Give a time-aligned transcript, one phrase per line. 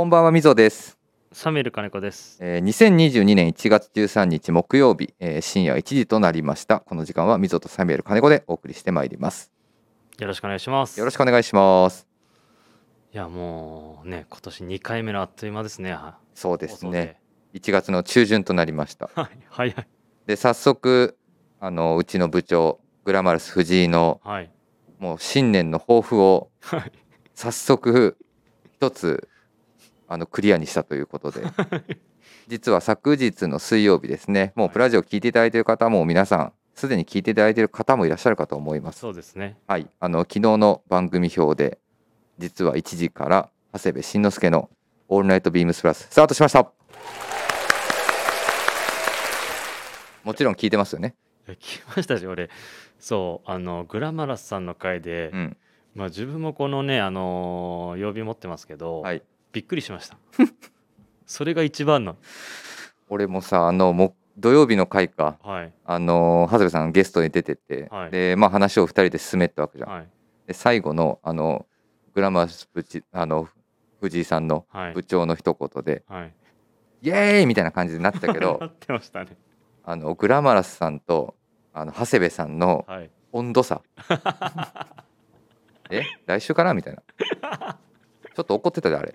[0.00, 0.96] こんばんはみぞです、
[1.30, 2.38] サミュエル金子です。
[2.40, 6.80] えー、2022年1月13日木曜日、えー深夜1時となりました。
[6.80, 9.52] この時間はみぞとサミュエル金子でお送りしてまいります。
[10.18, 10.98] よろしくお願いします。
[10.98, 12.08] よろしくお願いします。
[13.12, 15.92] いやもうね今年2回目のあっという間ですね。
[15.92, 17.20] はそうですね。
[17.52, 19.10] 1月の中旬となりました。
[19.14, 19.88] はい早い
[20.24, 21.18] で早速
[21.60, 24.50] あのうちの部長グラマラス藤井のはい。
[24.98, 26.92] もう新年の抱負をはい。
[27.34, 28.16] 早速
[28.72, 29.28] 一つ
[30.12, 31.42] あのクリアにしたということで。
[32.48, 34.52] 実は昨日の水曜日ですね。
[34.56, 34.72] もうはい。
[34.72, 38.98] プラジオ聞いていただいている方も皆さんすでに聞いていただいている方もいらっしゃるかと思います。
[38.98, 39.56] そうですね。
[39.68, 39.88] はい。
[40.00, 41.78] あの昨日の番組表で
[42.38, 44.68] 実は1時から長谷部慎之介の
[45.08, 46.72] 「オールナイトビームスプラス」スタートしました。
[50.24, 51.14] もちろん聞いてますよね。
[51.46, 52.50] 聞きましたし俺。
[52.98, 55.56] そうあのグラマラスさんの回で、うん。
[55.94, 59.22] まあ自分もこのねあのー曜日持ってますけど、はい
[59.52, 60.16] びっくりしました。
[61.26, 62.16] それが一番の。
[63.08, 65.72] 俺もさあのも土曜日の回かはい。
[65.84, 68.10] あの長谷部さんゲストに出てて、はい。
[68.10, 70.08] でまあ話を2人で進めったわけじゃん、はい。
[70.46, 71.66] で最後のあの
[72.14, 73.48] グラマスプチあの
[74.00, 74.94] 藤井さんのはい。
[74.94, 76.34] 部長の一言ではい。
[77.02, 79.36] 「イエーイ!」みたいな感じになったけ などってましたね。
[79.84, 81.34] あのグラマラスさんと
[81.72, 83.10] あの長谷部さんのはい。
[83.32, 83.80] 温度差。
[85.90, 86.02] え？
[86.26, 87.02] 来週からみたいな。
[88.34, 89.12] ちょっと怒ってたであれ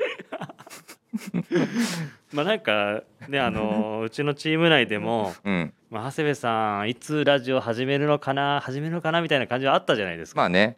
[2.33, 5.33] まあなんかねあのー うちのチーム内でも。
[5.44, 5.73] うん。
[5.89, 10.77] まあ、長谷部さんいつラジオ始めるのかな始めるのかなみたいな感じはあったじゃないですか、まあね。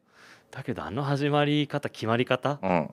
[0.52, 2.90] だけどあの始まり方決まり方うん。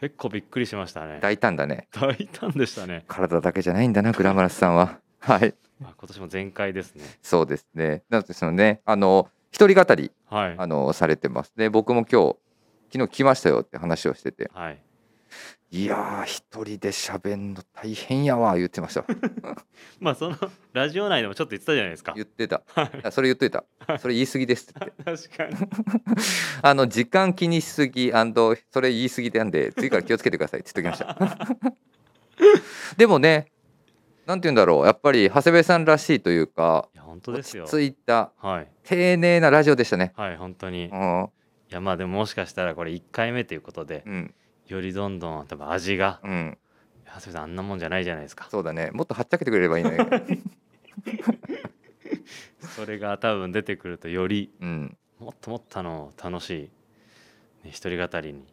[0.00, 1.18] 結構びっくりしましたね。
[1.20, 1.88] 大胆だね。
[1.92, 4.98] 大胆でしたね、体だけじゃないんだなグラマラスさんは。
[5.20, 5.54] はい。
[5.80, 7.04] まあ、今年も全開ですね。
[7.22, 8.02] そうですね。
[8.08, 8.80] なのでそのね。
[8.84, 10.54] あの一人語りはい。
[10.58, 11.52] あのされてます。
[11.56, 12.36] で僕も今日
[12.92, 14.50] 昨日来ましたよって話をしてて。
[14.52, 14.78] はい
[15.70, 19.04] いやー一人で喋んの大変やわ言ってました。
[20.00, 20.36] まあその
[20.72, 22.14] ラジオ内でもちょっと言ってたじゃないですか。
[22.16, 22.62] 言ってた。
[22.74, 22.90] はい。
[23.04, 23.64] あそれ言っといた。
[23.98, 25.56] それ言い過ぎですって 確かに。
[26.62, 31.56] あの時間気にしすぎそれ言い過ぎなんで次から気をつけてくださいって言っときました。
[32.96, 33.52] でもね
[34.24, 34.86] なんて言うんだろう。
[34.86, 37.64] やっぱり長谷部さんらしいというかいや本当ですよ。
[37.64, 38.68] 落ち着いたはい。
[38.84, 40.12] 丁寧なラジオでしたね。
[40.16, 40.84] はい本当に。
[40.84, 41.28] いうん。
[41.68, 44.34] やまあでももしかしたらこれ1回目ということでうん
[44.68, 46.20] よりどんどん多分味が。
[46.22, 46.58] うん。
[47.06, 48.48] 長谷部さんあんなもんじゃないじゃないですか。
[48.50, 48.90] そうだね。
[48.92, 50.06] もっとはっちゃけてくれればいいのよ
[52.76, 54.96] それが多分出てくるとよりうん。
[55.18, 58.44] もっともっとあの楽しい、ね、一人語りに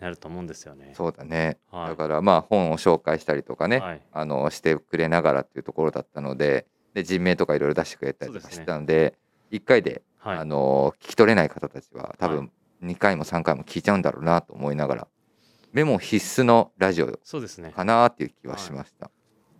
[0.00, 0.92] なると思うんですよね。
[0.94, 1.88] そうだね、はい。
[1.88, 4.02] だからまあ本を紹介したりとかね、はい。
[4.12, 9.14] あのしてくれながらっていうところだったのでで人名とかいろいろ出してくれたりとかしてたので
[9.52, 12.50] 1回で、はい、あの聞き取れない方たちは多は分
[12.82, 15.08] 2回も3回も聞いちゃうんだろうなと思いながら
[15.74, 17.72] メモ必須のラジオそうですね。
[17.72, 19.10] かなっていう気はしました、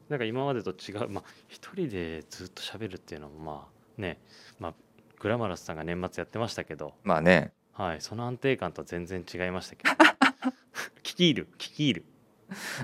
[0.08, 3.66] なんか今までと違う、まあ一人でずっと喋るっていうのもま
[3.98, 4.20] あね、
[4.60, 4.74] まあ
[5.18, 7.52] グラマラスさんが年末やってましたけど、まあね。
[7.72, 9.90] はい、その安定感とは全然違いましたけど、
[11.02, 12.04] 聞き入る、聞き入る。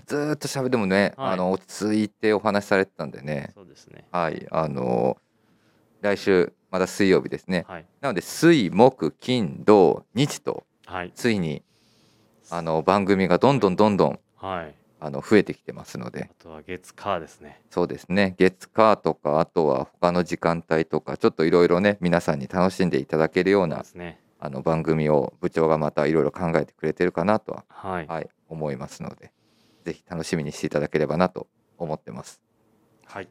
[0.06, 1.32] ずーっと喋ってもね、はい。
[1.34, 3.52] あの落ち着いてお話しされてたんでね。
[3.54, 4.08] そうですね。
[4.10, 4.44] はい。
[4.50, 5.18] あの
[6.00, 7.64] 来週また水曜日ですね。
[7.68, 11.62] はい、なので水木金土日とはい、ついに
[12.50, 14.74] あの番組がどんどんどんどんはい。
[15.02, 17.62] あの増えてきてますのであとは月火ですね。
[17.70, 23.82] そうですね月火とかあとは他の時間帯とかちょっといろいろね皆さんに楽しんでいただけるような。
[24.42, 29.32] あの番組を部長がまたいろいろ考えてくれてるかなとは、はい、はい、思いますので
[29.84, 31.46] ぜひ楽しみにしていただければなと
[31.76, 32.40] 思ってます。
[33.04, 33.28] はい、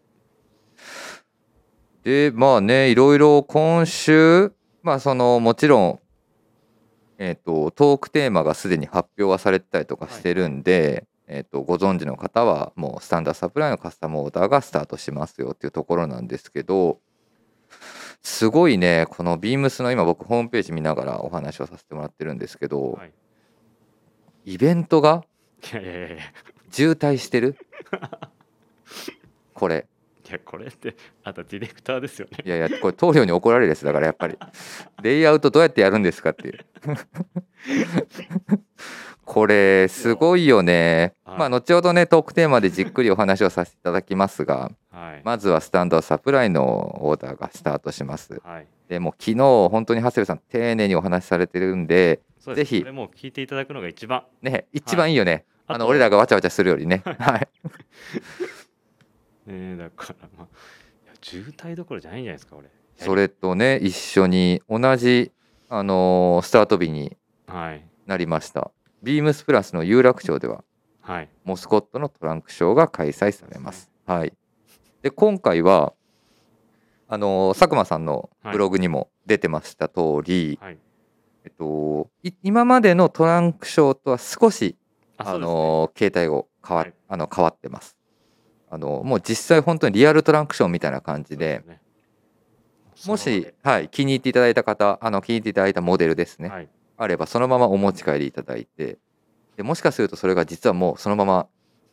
[2.03, 4.53] でまあねいろいろ今週
[4.83, 5.99] まあそのもちろん
[7.21, 16.99] えー、とトークテーマがすでに発表はされてたりとかしてるんで、えー、とご存知の方はもうスタンダードサプライのカスタムオーダーがスタートしますよっていうところなんですけど
[18.23, 23.13] すごいねこのビームスの今僕ホームページ見ながらお話をさせてもらってるんですけど、はい。
[24.45, 25.25] イベントが。
[26.71, 27.57] 渋滞してる？
[29.53, 29.87] これ
[30.29, 32.37] いやこれってあとディレクターですよね。
[32.45, 34.37] いやいやこれ棟梁に怒られるやつだからやっぱり。
[35.01, 36.59] レイアウトどうやってやるんですかっていう。
[39.25, 41.13] これすごいよね。
[41.25, 41.39] はい。
[41.39, 45.21] まあ後ほどねトークテーマでじっくりお話をさせていただきますがはい。
[45.23, 48.39] まずはスタンドサプライのオーダーがスタートします。
[48.43, 48.67] はい。
[48.87, 49.37] でもう昨日
[49.69, 52.79] 本当に長谷部さん丁寧にお話しされてるんでですぜひ。
[52.81, 54.23] これもう聞いていただくのが一番。
[54.43, 55.13] ね一番い。
[55.13, 57.01] いよね、あの俺らがわちゃわちゃするよりね。
[57.03, 57.47] はい
[59.51, 59.77] ね。
[59.77, 60.47] だからまあ
[61.05, 62.69] いや渋滞どころじゃないんじゃないですかこれ。
[62.95, 65.31] それとね一緒に同じ
[65.69, 67.17] あのースタート日に
[67.47, 67.85] はい。
[68.05, 68.71] なりました。
[69.03, 70.63] ビームスプラスの有楽町では
[71.01, 71.29] はい。
[71.43, 73.89] モスコットのトランクショーが開催されます。
[74.05, 74.33] はい、
[75.01, 75.93] で今回は
[77.07, 80.77] あの佐久間さんのブログにも出てました通り、はい。
[81.45, 84.75] えっと、い今までのトランクショーとは少し
[85.17, 85.53] ああそうですね。
[85.53, 86.93] の形態を変わ,、はい。
[87.07, 87.95] あの変わってます。
[88.69, 91.81] あのもう実際本当にリアルトランクショーみたいな感じで、ね。
[93.05, 96.69] もし、はい、気に入っていただいた方あの気に入っていただいたモデルですね、はい。
[96.97, 98.97] あればそのままお持ち帰りいただいて
[99.55, 101.47] でもしかするとそれが実はもうそのまま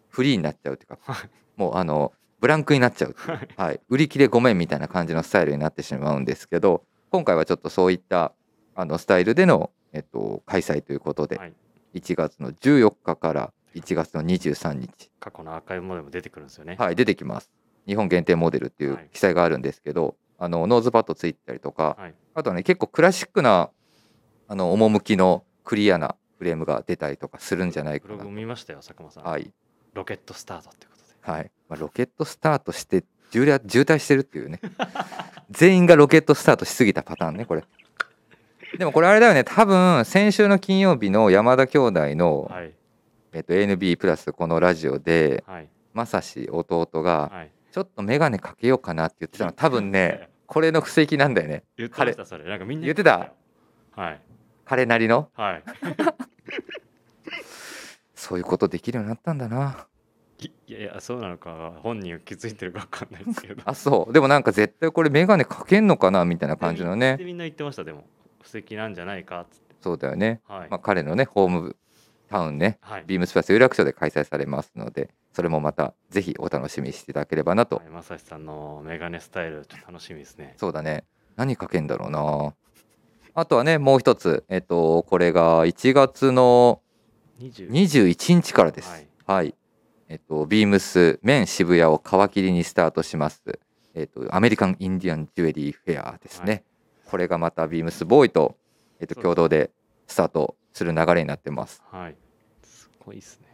[0.08, 1.30] フリーになっちゃうというかはい。
[1.56, 3.48] もうあのブランクになっちゃうはい。
[3.56, 8.32] はい、売り切れごめんみたいな感じのスタイルになってしまうんですけど今回はちょっとそういった
[8.74, 11.52] あのスタイルでの、えっと、開催ということで、はい。
[11.94, 16.76] 1月の14日から1月の23日、過去のアーカイブモデルも出てくるんですよね。
[16.78, 17.50] はい、出てきます。
[17.86, 19.08] 日本限定モデルっていうはい。
[19.12, 22.14] 記載があるんですけど、あのノーズパッドついてたりとか、はい。
[22.34, 23.70] あとはね結構クラシックな
[24.48, 28.14] あの趣のクリアなフレームが出たりとかするんじゃないかな。
[28.14, 29.24] ブログ見ましたよ、佐久間さん。
[29.24, 29.52] はい、
[29.94, 31.32] ロケットスタートってことで。
[31.32, 31.50] はい。
[31.68, 34.60] まあ、ロケットスタートして渋滞渋滞してるっていうね。
[35.50, 37.64] 全員がロケットスタートしすぎたパターンねこれ。
[38.78, 39.44] でもこれあれだよね。
[39.44, 42.72] 多分先週の金曜日の山田兄弟の、はい。
[43.36, 45.68] えっと、ANB プラスこのラジオではい。
[45.92, 47.50] まさし弟がはい。
[47.70, 52.44] ちょっと眼鏡かけようかなって言ってたの多分ね これの布石なんだよね言ってた、それ。
[52.44, 53.34] なんかみんな言ってた？
[53.94, 54.20] はい。
[54.64, 55.28] 彼なりの？
[55.34, 55.62] はい。
[58.14, 59.86] そういうことできるようになったんだな
[60.40, 63.62] いいやいや、そうなのか、本人は気づいてるか分かんないですけど。
[63.66, 68.04] あそうでもなんか絶対これ眼鏡かけんのかなみたいな感じのでねみんな言ってました、でも。
[68.42, 69.74] 布石なんじゃないかっつって。
[69.82, 70.68] そうだよね、はい。
[70.70, 71.76] まあ、彼のねホーム
[72.28, 73.04] タウンねはい。
[73.06, 80.54] ビームスプラス有楽町で開催されますのでそれもまたぜひお楽しみにしていただければなと、はいまさしさんのメガネスタイル、ちょっと楽しみですね。
[80.56, 81.04] そうだね。
[81.36, 82.54] 何かけんだろうな。
[83.34, 84.44] あとはねもう一つ。
[84.48, 86.80] えっとこれが1月の
[87.38, 88.90] 20 21日からです。
[88.90, 89.06] はい。
[89.26, 89.54] はい、
[90.08, 93.42] えっとビームスメン渋谷を皮切りにスタートします。
[93.94, 96.62] えっとアメリカンインディアンジュエリーフェアですね、はい。
[97.10, 98.56] これがまたビームスボーイと、
[99.00, 99.70] えっと、共同で
[100.06, 101.82] スタートする流れになってます。
[101.90, 102.16] はい。
[102.62, 103.46] すごいですね。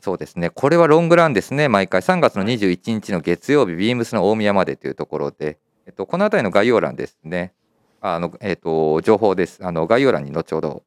[0.00, 0.50] そうですね。
[0.50, 1.68] これはロングランですね。
[1.68, 2.00] 毎回。
[2.00, 7.54] 3月の21日の月曜日、ビームスの大宮までというところで、えっと、この辺りの概要欄ですね。
[8.00, 9.64] あの、えっと、情報です。
[9.64, 10.82] あの概要欄に後ほど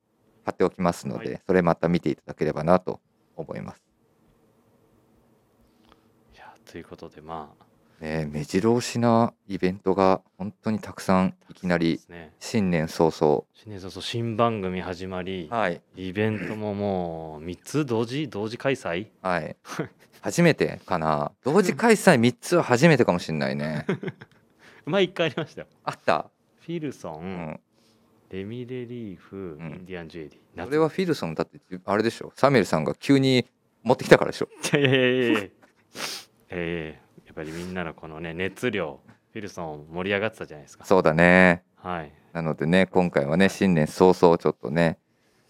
[0.46, 1.42] 貼っておきますので、はい。
[1.48, 3.00] それまた見ていただければなと
[3.38, 3.82] 思います。
[6.36, 7.66] いや、ということで、まあ、
[8.02, 12.00] ね、目白押しなイベントが本当にたくさんいきなり。
[12.40, 13.44] 新年早々。
[13.54, 15.82] 新年早々新番組始まり、はい。
[15.98, 19.08] イベントももう3つ同時同時開催？
[19.22, 19.56] はい。
[20.22, 21.32] 初めてかな。
[21.44, 23.86] 同時開催3つは初めてかもしれないね。
[24.86, 25.68] 前1回ありましたよ。
[25.84, 26.30] あった、
[26.62, 27.60] フィルソン、うん、
[28.30, 29.72] レミレリーフ、ん。
[29.72, 30.64] インディアンジュエリー。
[30.66, 32.32] それはフィルソンだってあれでしょ？
[32.36, 33.46] サミュエルさんが急に
[33.84, 34.50] 持ってきたからでしょ？
[34.74, 35.50] いやいやいやいや
[36.50, 37.09] えー
[37.40, 39.00] やっぱりみんなのこのね熱量
[39.32, 40.84] フィルソン盛り上がってたじゃないですか。
[40.84, 41.64] そうだね。
[41.78, 42.12] はい。
[42.34, 44.98] なのでね今回はね新年早々ちょっとね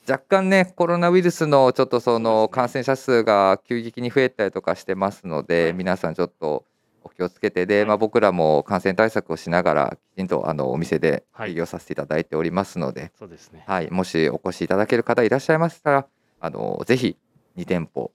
[0.08, 5.74] 若干ねコロナウイルスのちょっとその感染者数が急激に増えたりとかしてますので、はい。
[5.74, 6.64] 皆さんちょっと
[7.04, 7.86] お気をつけてで、はい。
[7.88, 11.52] まあ、僕らも感染対策をしながらきちんとあのお店ではい。
[11.52, 13.64] 営業させていただいておりますので、そうですね。
[13.66, 13.90] はい。
[13.90, 16.08] もしお越しいただける方いらっしゃいましたら
[16.40, 17.18] あのぜひ
[17.58, 18.12] 2店舗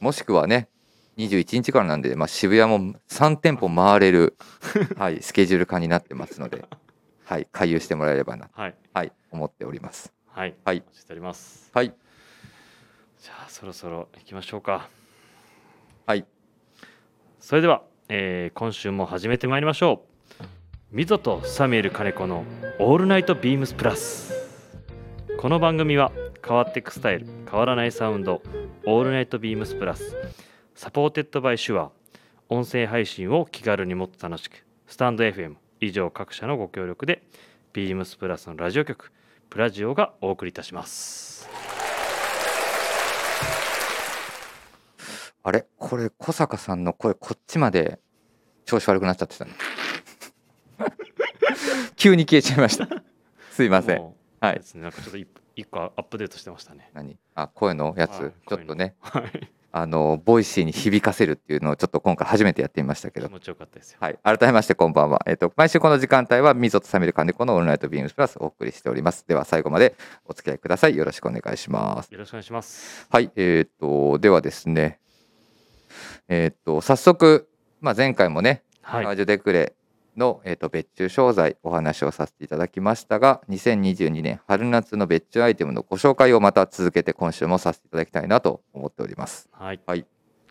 [0.00, 0.68] もしくはね
[1.18, 4.36] 21日からなんで、まあ、渋谷も3店舗回れる、
[4.96, 6.64] はい、スケジュール化になってますので、
[7.24, 8.74] はい、回遊してもらえればな、はい。
[8.94, 10.12] はい、思っております。
[10.28, 10.54] はい。
[10.64, 10.76] はい。
[10.78, 11.70] お待ちしております。
[11.74, 11.92] はい、
[13.20, 14.88] じゃあそろそろ行きましょうか。
[16.06, 16.24] はい、
[17.40, 20.04] それでは、えー今週も始めてまいりましょ
[20.40, 20.44] う。
[20.90, 22.44] MZO とサミュエル金子の
[22.80, 24.32] 「オールナイトビームスプラス」
[25.36, 28.40] この番組は変わっていくスタイル変わらないサウンド
[28.86, 30.16] 「オールナイトビームスプラス」
[30.78, 31.90] Supported by Shure
[32.48, 34.64] 音声配信を気軽にもっと楽しく。
[34.86, 37.24] スタンド FM 以上各社のご協力で
[37.72, 39.10] ビームスプラスのラジオ局
[39.50, 41.48] プラジオがお送りいたします。
[45.42, 45.66] あれ？
[45.78, 47.98] これ小坂さんの声こっちまで
[48.64, 49.50] 調子悪くなっちゃってたね
[51.96, 52.86] 急に消えちゃいました。
[53.50, 54.14] すいません。
[54.38, 54.60] はい。
[54.60, 54.80] ね。
[54.80, 56.92] なんかちょっと一一個アップデートしてましたね。
[56.94, 57.18] 何？
[57.34, 58.94] あ声のやつ、はいちょっとね。
[59.00, 65.22] はいあのボイシーに響かせるっていうのをちょっと今回初めてやってみましたけど気持ちよかったですよはい、改めましてこんばんは。
[65.26, 69.26] えっ、と毎週この時間帯は MZO とサミュエル金子のオールナイトビームスプラスをお送りしております。
[69.28, 69.94] では最後まで
[70.24, 70.96] お付き合いください。
[70.96, 72.10] よろしくお願いします。
[72.10, 75.00] よろしくお願いしますはい、えっ、とではですね、
[76.28, 77.48] えっ、と早速
[77.80, 79.74] まあ前回もね、はいラジオデクレ
[80.18, 89.48] の、えー、と別注商材お話をさせていただきましたが2022年春夏の別注アイテムのご紹介をまた続けて今週もさせていただきたいなと思っております。
[89.52, 90.04] はい、はい。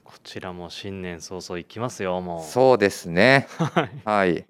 [0.03, 2.43] こちらも新年早々いきますよもう。
[2.43, 3.47] そうですね。
[3.59, 4.01] はい。
[4.05, 4.47] はい。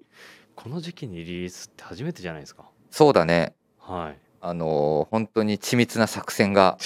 [0.54, 2.64] この時期にリリースって初めてじゃないですか。
[2.90, 3.54] そうだね。
[3.78, 6.78] はいあのー本当に緻密な作戦が。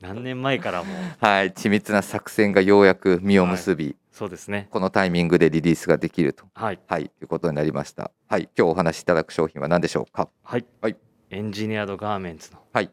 [0.00, 0.96] 何年前からもう。
[1.24, 4.68] はい緻密な作戦がようやく実を結び、そうですね。
[4.70, 6.44] このタイミングでリリースができると。
[6.54, 6.80] はい。
[6.86, 8.10] はいいうことになりました。
[8.28, 10.28] はい今日お話しいただく商品は何でしょうか？
[10.42, 10.96] はい、はい。
[11.30, 12.90] エンジニアドガーメンツのはい。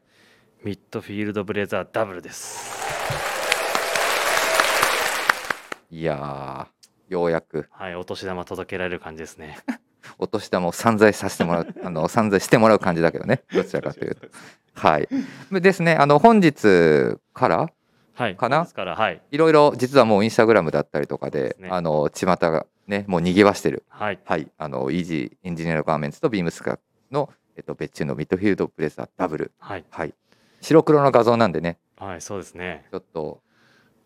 [0.64, 2.74] ミッドフィールドブレザーダブルです。
[5.92, 7.68] いやーようやく。
[7.72, 9.58] はいお年玉届けられる感じですね
[10.17, 13.43] お年玉を散財させてもらう あの散財してもらう感じだけどね。
[13.53, 14.27] どちらかというと。
[14.75, 15.07] はい。
[15.51, 17.69] ですねあの本日から
[18.15, 18.36] はい。
[18.36, 18.65] かな？
[18.65, 19.22] はい。
[19.31, 21.69] いろいろ実はもうインスタグラムだったりとかでね。
[21.72, 23.83] あの巷がねもう賑わしてる。
[23.89, 24.19] はい。
[24.25, 24.51] はい。
[24.57, 26.79] あのイージーエンジニアのガーメンツとビームスカ
[27.12, 29.51] の、えっと、別注のミッドフィールドブレザーダブル。
[29.57, 29.86] はい。
[29.89, 30.13] はい。
[30.62, 32.86] 白黒の画像なんでねはいそうですね。
[32.91, 33.41] ちょっと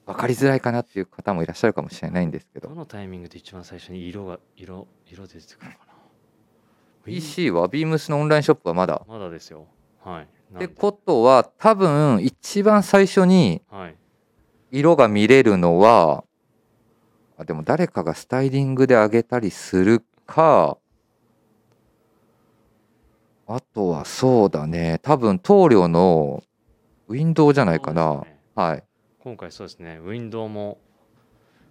[0.05, 2.69] 分かりづらいかなっていう方もいらっしゃるかもしれないんですけど。
[2.69, 5.86] どのタイミングで一番最初に色が色色出てくるのかな？
[7.07, 9.01] PC はビームスのオンラインショップはまだ？
[9.07, 9.65] まだですよ。
[10.03, 10.27] はい。
[10.55, 13.95] ってことは多分一番最初にはい。
[14.71, 16.25] 色が見れるのは
[17.37, 20.77] あでも誰かがスタイリングで上げたりするか。
[23.47, 24.99] あとはそうだね。
[25.01, 26.43] 多分棟梁の
[27.07, 28.39] ウィンドウじゃないかな、ね。
[28.55, 28.83] はい。
[29.19, 29.99] 今回そうですね。
[30.03, 30.77] ウィンドウも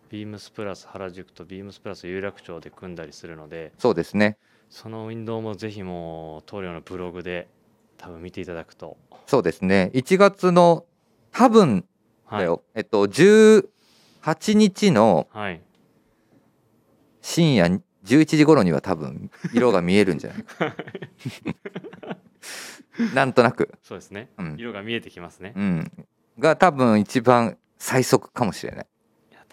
[0.09, 3.73] ビームスプラス原宿とビームスプラス有楽町で組んだりするので。
[3.76, 4.38] そうですね
[4.71, 7.49] そのウィンドウもぜひもう棟梁のブログで
[7.97, 8.97] 多分見ていただくと。
[9.27, 9.91] そうですね。
[9.95, 10.85] 1月の
[11.33, 11.85] 多分
[12.25, 12.39] はい。
[12.41, 13.65] だよ、えっと18
[14.55, 15.61] 日のはい。
[17.23, 20.43] 深夜11時頃には多分色が見えるんじゃない？
[20.43, 20.77] か
[23.15, 24.31] なんとなく、そうですね。
[24.39, 24.57] うん。
[24.59, 25.53] 色が見えてきますね。
[25.57, 25.93] うん、
[26.39, 28.87] が多分一番最速かもしれない、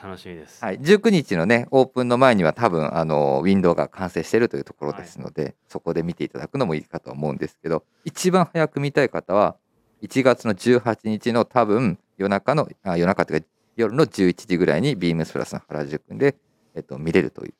[0.04, 0.64] 楽しみです。
[0.64, 9.56] はい、19日のねオープンの前には多分あのウィンドウが完成してるというところですので、そこで見ていただくのもいいかと思うんですけど一番早く見たい方は
[10.02, 16.36] 1月の18日の多分夜中のあ夜中というか夜の11時ぐらいにビームスプラスの原宿で、
[16.76, 17.54] えっと、見れるという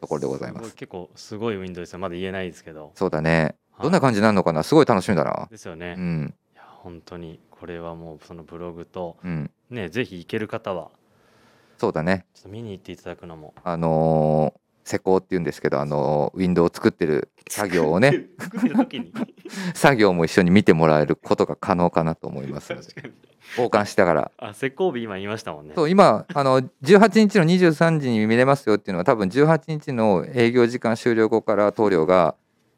[0.00, 0.74] ところでございます。
[0.74, 1.98] 結構すごいウィンドウですよ。
[1.98, 2.92] まだ言えないですけど。
[2.94, 3.56] そうだね。
[3.72, 3.82] はい。
[3.84, 4.62] どんな感じになるのかな？
[4.62, 5.48] すごい楽しみだな。
[5.50, 6.34] ですよね、いうん。
[6.54, 9.50] や本当にこれはもうそのブログとうん。
[9.70, 10.90] ねぜひ行ける方は
[11.78, 12.26] そうだね。
[12.34, 13.54] ちょっと見に行っていただくのも。
[13.62, 18.26] あのー施工っていうんですけど、あのーウィンドウを作ってる作業をね、
[19.74, 24.30] 作業も一緒に見てもらえることが可能かなと思います交換しながら。
[24.38, 25.72] あ施工日今言いましたもんね。
[25.74, 32.34] そう今あの18日の23時に見れますよっていうのは多分18日の営業時間終了後から棟梁が、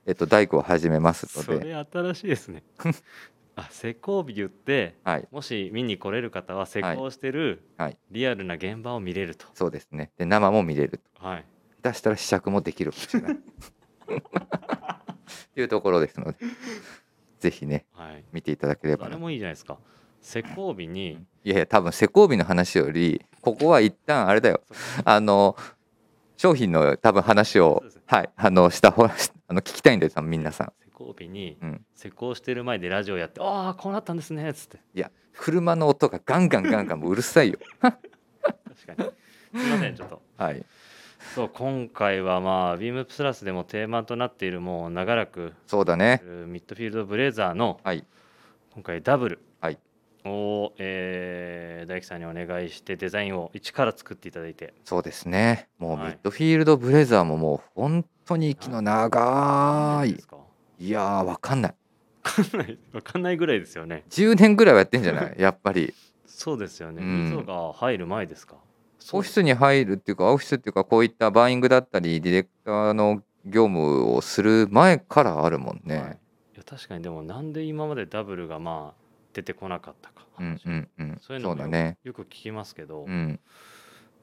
[0.06, 2.62] えっと、大工を始めますそので、れ新しいですね
[3.58, 7.98] あ施工日言ってはい、もし見に来れる方は施工してるはい。
[8.10, 9.46] リアルな現場を見れると。
[9.54, 10.12] そうですね。
[10.16, 11.26] で生も見れると。
[11.26, 11.44] はい。
[11.82, 12.92] 下手したら試着もできる。
[12.92, 13.36] かもしれないっ
[15.54, 16.38] ていうところですので
[17.40, 18.24] ぜひねはい。
[18.32, 19.06] 見ていただければ。
[19.06, 19.78] あれなもいいじゃないですか。
[20.20, 24.60] 施工日にいやいや多分施工日の話よりここは一旦あれだよ。
[25.04, 25.56] あの
[26.36, 28.02] 商品の多分話をそうですね。
[28.06, 30.72] はいあのした方あの聞きたいんです皆さん。
[30.84, 31.84] 施工日にうん。
[31.94, 34.78] 施工してる前でラジオやって「ああこうなったんですね」っつって。
[34.94, 39.02] いや車の音がガンガンガンガンもううるさいよ確か
[39.54, 40.64] にすいませんちょっとはい
[41.34, 48.04] そう今回はまあビームプラスでも定番となっているもう長らくそうだねミッドフィールドブレザーのはい
[48.74, 49.78] 今回ダブルはい
[50.24, 60.37] を、えー大樹さんにお願いしてデザインを一から作っていただいてそうですねもうミはいッドフィールドブレザーももう本当に息の長い何年ですか
[60.78, 61.74] いやーわかんない。
[62.24, 62.78] わかんない。
[62.92, 64.04] わかんないぐらいですよね。
[64.10, 65.34] 10年ぐらいはやってんじゃない？
[65.40, 65.94] やっぱり。
[66.26, 67.02] そうですよね。
[67.02, 67.30] うん。
[67.30, 68.56] 溝が入る前ですか？
[69.12, 76.08] オフィスに入るっていうかオフィスっていうかこういったバーイングだったりディレクターの業務をする前からあるもんね、はい、い
[76.58, 81.18] や確かにでもなんで今までダブルがまあ出てこなかったか、うんうんうん。
[81.22, 81.96] そういうのもよね。
[82.04, 83.40] よく聞きますけど、うん。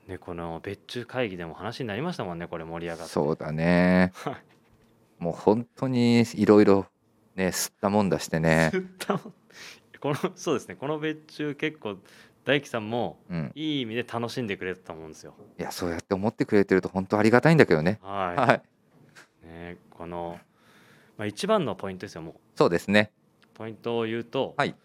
[0.08, 3.14] ね、この別注会議でも話になりましたもんねこれ盛り上がって。
[3.14, 4.12] そうだね。
[4.14, 4.36] はい
[5.20, 6.86] もう本当にいろいろ
[7.36, 8.70] ね吸ったもんだしてね。
[8.72, 9.34] ずっと
[10.00, 10.76] このそうですね。
[10.76, 11.98] この別注結構
[12.44, 13.52] 大樹さんもうん。
[13.56, 15.34] いい意味で楽しんでくれてたと思うんですよ。
[15.60, 18.00] いやそうやって思ってくれてると本当ありがたいんだけどね。
[18.02, 18.62] はい、はい。
[19.48, 20.40] ね、この、
[21.18, 22.36] まあ、一番のポイントですよもう。
[22.56, 23.12] そうですね。
[23.54, 24.76] ポイントを言うと、はい。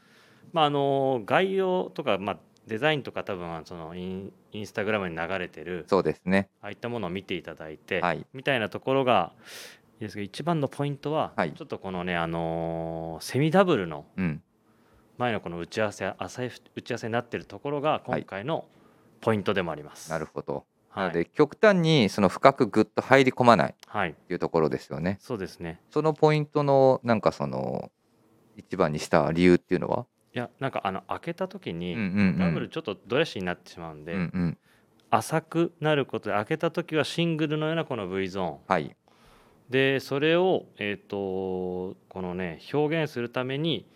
[0.53, 6.49] まあ、あの概要とか、まあ、デザインとか多分そのインインスタグラムに流れてるそうですね。
[6.61, 8.27] ああいったものを見ていただいて、はい。
[8.33, 9.33] みたいなところが
[10.01, 11.53] いいですけど一番のポイントは、はい。
[11.53, 14.43] ちょっとこのねあのーセミダブルのうん。
[15.19, 18.65] 前のこの打ち合わせ浅い打ち合わせになってるところが今回の
[19.21, 20.09] ポイントでもあります。
[20.09, 25.19] なるほど、はい、なので極端にその深くぐっと入り込まないっはい、ていうところですよね。
[25.21, 25.79] そうですね。
[25.91, 27.93] そのポイントのなんかその
[28.57, 30.07] 一番にした理由っていうのは？
[30.33, 32.39] いやなんかあの開けた時に、うんうんうん。
[32.39, 34.59] ダブルちょっとドレッシーになってしまうんで、うんうん。
[35.11, 38.59] 浅くなることで開けた時はシングルのようなこの V ゾーン。
[38.67, 38.97] はい
[39.71, 43.87] でそれを、えー、とこのね表現するために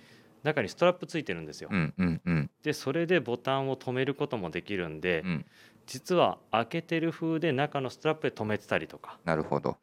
[0.45, 1.69] 中にストラップついてるんですよ。
[1.73, 2.51] うんうんうん。
[2.63, 5.47] でそれでボタンを止めることもできるんで、うん。
[5.87, 9.19] 実は開けてる風で中のストラップで止めてたりとか。
[9.25, 9.71] なるほど。
[9.71, 9.77] っ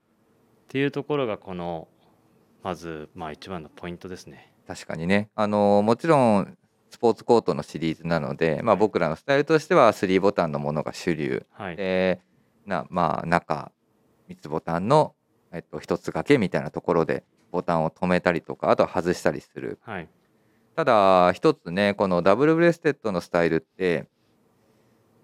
[0.69, 1.87] ていうところがこの
[2.63, 4.53] まずまあ一番のポイントですね。
[4.67, 5.29] 確かにね。
[5.35, 6.57] あのもちろん
[6.91, 8.79] スポーツコートのシリーズなので、まあ、はい。
[8.79, 11.45] 僕らのスタイルとしては3ボタンのものが主流。
[11.51, 12.21] はい、で
[12.67, 13.71] なまあ中
[14.29, 15.15] 3つボタンの、
[15.53, 19.79] えっと、1つ掛けみたいなところでボタンを止めたりとかあとは外したりする。
[19.81, 20.07] はい、
[20.75, 24.07] ただ一つねこのダブルブレステッドのスタイルって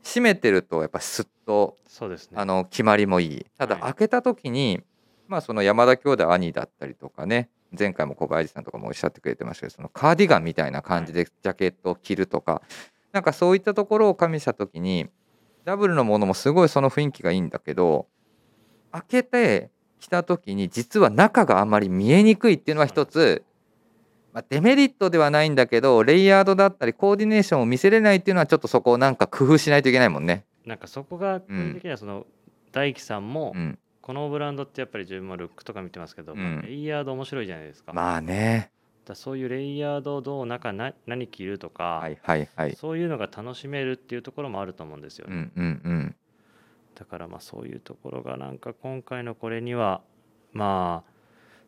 [0.04, 2.38] 閉めてるとやっぱスッとそうですね。
[2.38, 3.46] あの決まりもいい。
[3.58, 3.84] ただはい。
[3.84, 4.82] 開けた時に、
[5.28, 12.62] まあその山田兄弟兄だったりとかね前回も小林さんとかもおっしゃってくれてましたけどそのカーディガンみたいな感じでジャケットを着るとか、
[13.12, 15.10] なんかそういったところを加味した時に
[15.66, 18.08] ダブルのものもすごいその雰囲気がいいんだけど
[18.92, 23.44] 開けて着た時に実は中があんまり見えにくいっていうのは一つ、
[24.34, 30.46] まあ、デメリットではないんだけどレイヤードだったりコーディネーションを見せれないっていうのはちょっとそこをなんか工夫しないといけないもんね。
[30.66, 32.26] なんかそこが個人的にはその、
[32.74, 37.94] 大樹さんも、うん、このブランドってやっぱり自分もルックとか見てますけど、うんレイヤード面白いじゃないですか。
[37.94, 38.72] まあね
[39.06, 42.76] だそういうレイヤードをどう中な何着るとか、はいはいはい。
[42.76, 45.36] そういうのが楽しめるっていうところもあると思うんですよね。
[45.36, 46.16] うんうんうん。
[46.98, 50.02] だからまあそういうところがなんか今回のこれには
[50.54, 51.18] まあ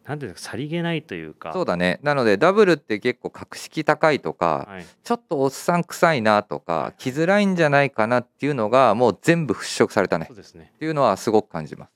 [0.09, 1.53] なんていうかさりげないというか。
[1.53, 1.99] そうだね。
[2.01, 10.25] なのでダブルって結構格式高いとか、はい、ちょっとおっさん臭いなとか、着づらいんじゃないかなっていうのがもう全部払拭されたね。
[10.27, 10.71] そうですね。
[10.75, 11.91] っていうのはすごく感じます。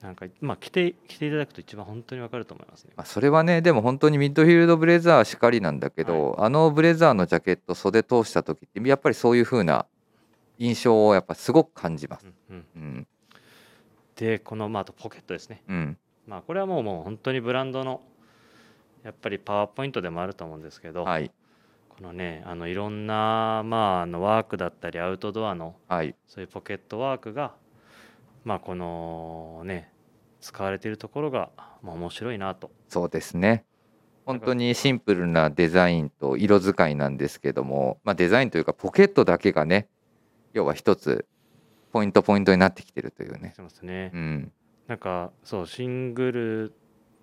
[0.00, 2.92] なんかまあ着て着ていただくと一番本当にわかると思いますね。
[2.96, 9.84] まあ、それはねでも本当にミッドフィールドブレザーしかりなんだけど、あのブレザーのジャケット袖通した時ってやっぱりそういう風な
[10.58, 12.26] 印象をやっぱすごく感じます。
[12.50, 13.06] うんうん、うん。
[14.16, 15.62] でこのまああとポケットですね。
[15.68, 15.98] うん。
[16.26, 18.00] まあこれはもうもう本当にブランドの
[19.02, 21.30] やっぱりパワーポイントでもあると思うんですけど、はい。
[21.88, 26.14] このねあのいろんなまああのワークだったりアウトドアのはい。
[26.26, 27.54] そういうポケットワークが
[28.44, 29.90] まあこのね
[30.40, 31.50] 使われているところが
[31.82, 32.70] まあ面白いなと。
[32.88, 33.64] そうですね。
[34.26, 39.88] 本当にシンプルなデザインと色使いなんですけども、まあ、デザインというかポケットだけがね
[40.54, 41.26] 要は一つ
[41.92, 43.50] ポイントポイントになってきてるというね。
[43.52, 43.56] し。
[43.56, 44.10] てますね。
[44.14, 44.52] うん。
[44.88, 46.72] なんかそうシングル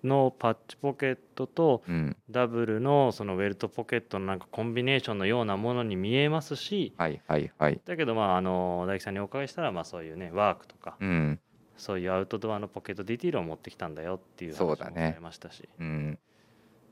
[0.04, 7.80] のパッチポケットとうん、ダブルのそのウェルトポケットのなんかコンビネーションのようなものに見えますしはいはいはい。
[7.84, 11.40] だけどまああの大樹さんにお伺いしたらまあそういうねワークとかうん。
[11.76, 15.06] そういうアウトドアのポケットディティールを持ってきたんだよっていう話もそうだね。
[15.06, 16.18] ありましたし、うん、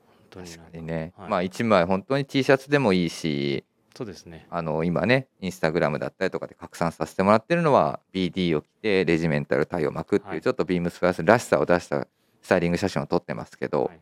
[0.07, 1.31] 本当になん確かにね、はい。
[1.31, 3.65] まあ1枚本当に T シャツでもいいし
[3.97, 4.47] そうですね。
[4.51, 10.41] あの今ねインスタグラムだったりとかで拡散させてもらってるのは BD を着てレジメンタルタイを巻くっていう、はい。
[10.43, 12.07] ちょっとビームスプラスらしさを出した
[12.41, 14.01] スタイリング写真を撮ってますけど、はい。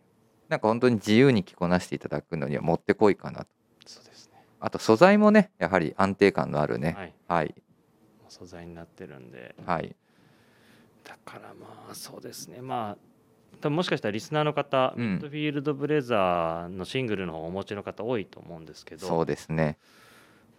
[0.49, 3.47] なんか本当に自由に着こなしていただくのにはもってこいかなと。
[3.87, 4.45] そうですね。
[4.61, 6.95] あと素材もねやはり安定感のあるね。
[6.97, 7.15] はい。
[7.27, 7.55] はい。
[8.29, 9.55] 素材になってるんで。
[9.65, 9.97] はい。
[11.05, 12.61] だからまあそうですね。
[12.61, 13.08] まあ
[13.61, 15.13] 多分もしかしたらリスナーの方、うん。
[15.15, 19.79] ミッドフィールドブレザーのシングルの方をお持ちの方多いと思うんですけそうど、ですね。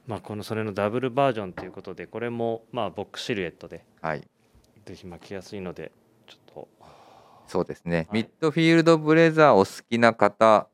[0.08, 4.28] まあ、このそれのダブルバージョンということでこれもまあボックスシルエットではい。
[4.86, 5.92] ぜひ巻きやすいので
[6.26, 6.68] ちょっと
[7.46, 8.08] そうですね、はい。
[8.14, 10.68] ミッドフィールドブレザーお好きな方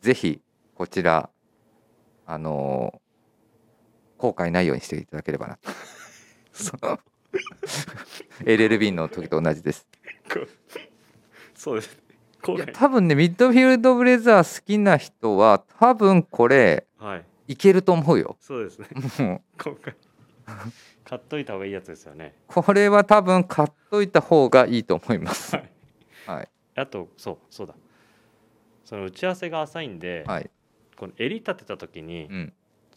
[0.00, 0.40] ぜひ
[0.74, 1.28] こちら
[2.26, 3.04] あのー
[4.16, 5.58] 後悔ないようにしていただければな
[6.52, 6.80] そう。
[8.44, 9.86] LLB の時と同じです
[11.64, 11.98] そうです
[12.42, 17.24] 後いや多分ねミッドフィールドブレザー好きな人は多分これはい。
[17.48, 18.36] いけると思うよ。
[18.40, 18.88] そうですね。
[19.26, 19.40] もう。
[19.62, 19.94] 今回。
[21.04, 22.34] 買っといた方がいいやつですよね。
[22.46, 25.54] これは多分買っといた方がいいと思います。
[25.54, 25.70] はい。
[26.26, 26.48] はい。
[26.76, 27.74] あとそうそうだ。
[28.84, 30.50] その打ち合わせが浅いんで、はい。
[30.96, 32.52] この襟立てた時にうん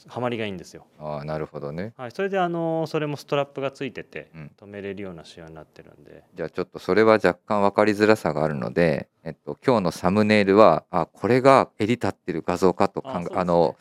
[0.08, 0.86] はまりがいいんですよ。
[1.00, 1.94] ああなるほどね。
[1.98, 4.52] はい、それであのそれもストラップがついててうん。
[4.58, 13.40] 止めれるような仕様になってるんで、じゃあちょっとそれは若干分かりづらさがあるので、えっと、今日のサムネイルはあこれが襟立ってる画像かと考えあそうですね。
[13.40, 13.76] あの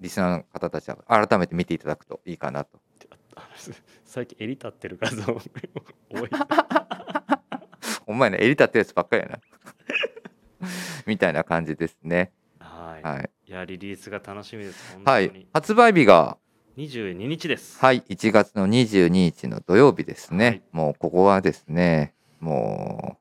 [0.00, 2.78] リスナーの方たちは改めて見ていただくといいかなと。
[3.36, 3.48] あ
[4.04, 5.40] 最近襟立ってる画像多い。
[8.06, 9.40] お前ね襟立ってるやつばっかりやな。
[11.06, 12.32] みたいな感じですね。
[12.58, 16.38] はい、はい、いやリリースが楽しみです本当に、はい、発売日が
[16.76, 17.80] 22日です。
[17.80, 20.62] はい1月の22日の土曜日ですね、はい。
[20.70, 23.18] もうここはですねも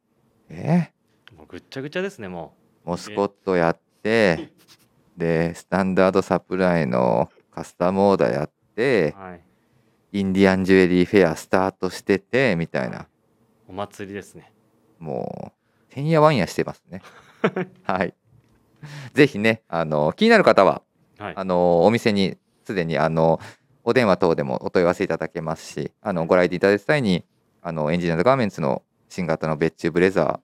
[0.52, 0.92] うえ？
[1.36, 2.54] もうぐっちゃぐちゃですねも
[2.86, 4.52] モスコットやって
[5.18, 9.42] でスタンダードサプライのカスタムオーダーやってうはい。
[10.12, 13.08] インディアンジュエリーフェアスタートしててみたいな。
[13.68, 14.54] お祭りですね。
[15.00, 15.54] も
[15.89, 17.02] うてんやわんやしてますね。
[17.82, 18.13] はい
[19.13, 20.82] ぜひねあの気になる方は
[21.20, 21.34] はい。
[21.36, 23.39] あのお店にすでにあの
[23.84, 27.26] お電話等でもお問い合わせいただけますしあのご来店いただいた際に
[27.62, 30.42] あのエンジニアードガーメンツの新型の別注ブレザーっ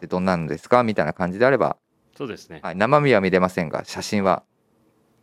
[0.00, 1.76] てどんなんですかみたいな感じであれば、
[2.16, 4.42] そうですね、はい、生身は見れませんが写真は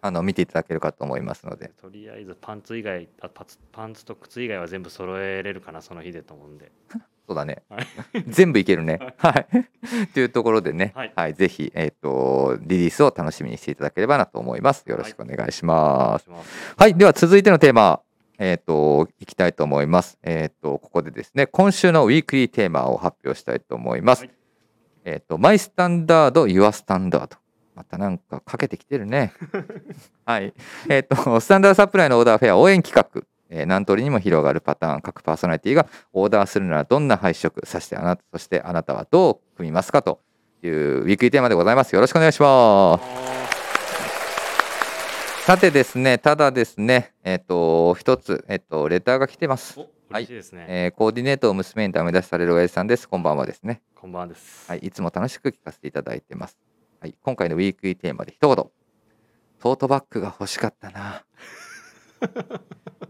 [0.01, 1.71] あの見ていただけるかと思いますので。
[1.81, 6.71] とりあえずパンツ以外あパツパンツと靴以外は全部揃えれるかなその日でと思うんで
[7.25, 7.63] そうだね。
[7.69, 7.85] はい。
[8.27, 8.99] 全部いけるね。
[9.17, 9.47] はい。
[10.13, 11.13] というところでね、はい。
[11.15, 14.83] はい、ぜひ、えっとリリースを楽しみにしていただければなと思います。
[14.87, 16.41] よろしくお願いしおます、願い
[16.77, 18.01] はい、では続いてのテーマ、
[18.39, 20.17] えっ、と、いきたいと思います。
[20.23, 24.23] えっ、と、ここでですね、今週のウィークリーテーマを発表したいと思います。
[24.23, 24.31] はい。
[25.05, 27.37] えっ、と、 My Standard、Your Standard。
[27.75, 29.33] またなんかかけてきてるね。
[30.25, 30.53] はい。
[30.89, 33.23] えっ、と、スタンダードサプライのオーダーフェア応援企画。
[33.49, 40.21] えー何通りにも広がるパターン、各パーソナリティがオーダーするならどんな配色、そしてあなた、そしてあなたはどう組みますかと
[40.63, 41.93] いうウィークリーテーマでございます。
[41.93, 43.03] よろしくお願いします。
[45.45, 49.77] さてですね、ただですね、えっ、と、一つ、えっ、と、レターが来てます。
[49.77, 53.09] お嬉しいですね、えーコーディネートを娘にダメ出しされる親父さんです。
[53.09, 53.81] こんばんはですね。
[53.95, 56.57] こんばんはです、はい、いつも楽しく聞かせていただいてます。
[57.01, 58.55] はい、今回のウィークリーテーマで一言。
[58.55, 61.25] トートバッグが欲しかったな。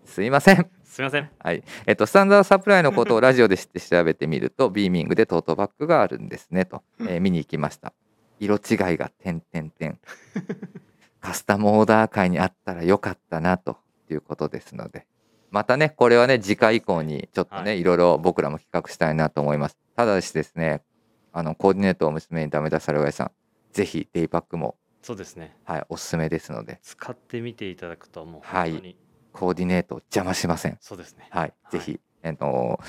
[0.05, 0.69] すいません。
[0.83, 1.63] すみませんはい。
[1.85, 7.93] えっ、と、スタンダードサプライのことをラジオで知って調べてみると、ビーミングでトートバッグがあるんですねと、えー見に行きました。
[8.39, 9.99] 色違いが点々点。
[11.19, 13.77] カスタムオーダー会にあったらよかったなと
[14.09, 15.07] いうことですので、
[15.51, 19.77] またね、これはね、次回以降にちょっとね、、はいろいろ僕らも企画したいなと思います。
[19.95, 20.81] ただしですね、
[21.31, 23.31] あの、コーディネートを娘にダメ出される親父さん、
[23.71, 28.97] ぜひデイパックも、そうですねはい、おすすめですので、使ってみていただくともうはい本当に、
[29.33, 30.77] コーディネート邪魔しません。
[30.79, 32.79] そうですねはい、いぜひ、えっと、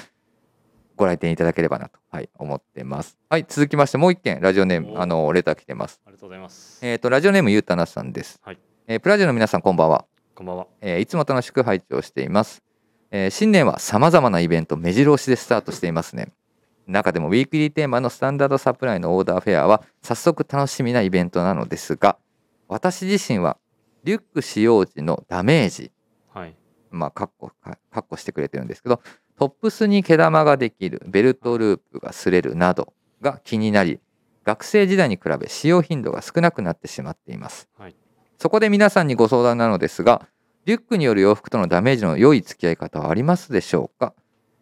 [0.94, 3.18] ご来店いただければなと、はい、思ってます。
[3.28, 6.00] はい、続きまして、もう一件、ラジオネーム、おあの、レター来てます。
[6.06, 8.38] ありがとうございます、えっ、と、ラジオネーム、ゆうたなさんです。
[8.44, 10.04] はいえープラジオの皆さん、こんばんは。
[10.34, 12.62] こんばんはえーいつも楽しく拝聴しています。
[13.10, 16.28] えー新年は様々なイベント、目白押しでスタートしていますね。
[16.86, 22.18] 中でもウィークリーテーマのスタンダードサプライのオーダーフェアは早速楽しみなイベントなのですが、
[22.68, 23.56] 私自身は
[24.04, 25.93] リュック使用時のダメージ、はい
[26.94, 29.00] まあ、カッコ、かカッコしてくれてるんですけど、
[29.38, 34.00] トップスに毛玉ができる、ベルトループが擦れるなどが気になり、
[34.44, 37.68] 学生時代に比べ使用頻度が少なくなってしまっています。
[37.78, 37.96] はい
[38.36, 40.28] そこで皆さんにご相談なのですが、
[40.66, 44.12] リュックによる洋服とのダメージの良い付き合い方はありますでしょうか？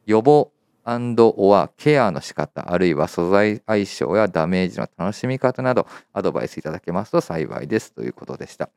[0.07, 0.53] 予防
[0.85, 8.68] オアケアの仕方、あるいは素材相性やダメージの楽しみ方などアドバイスいただけますと幸いですということでした。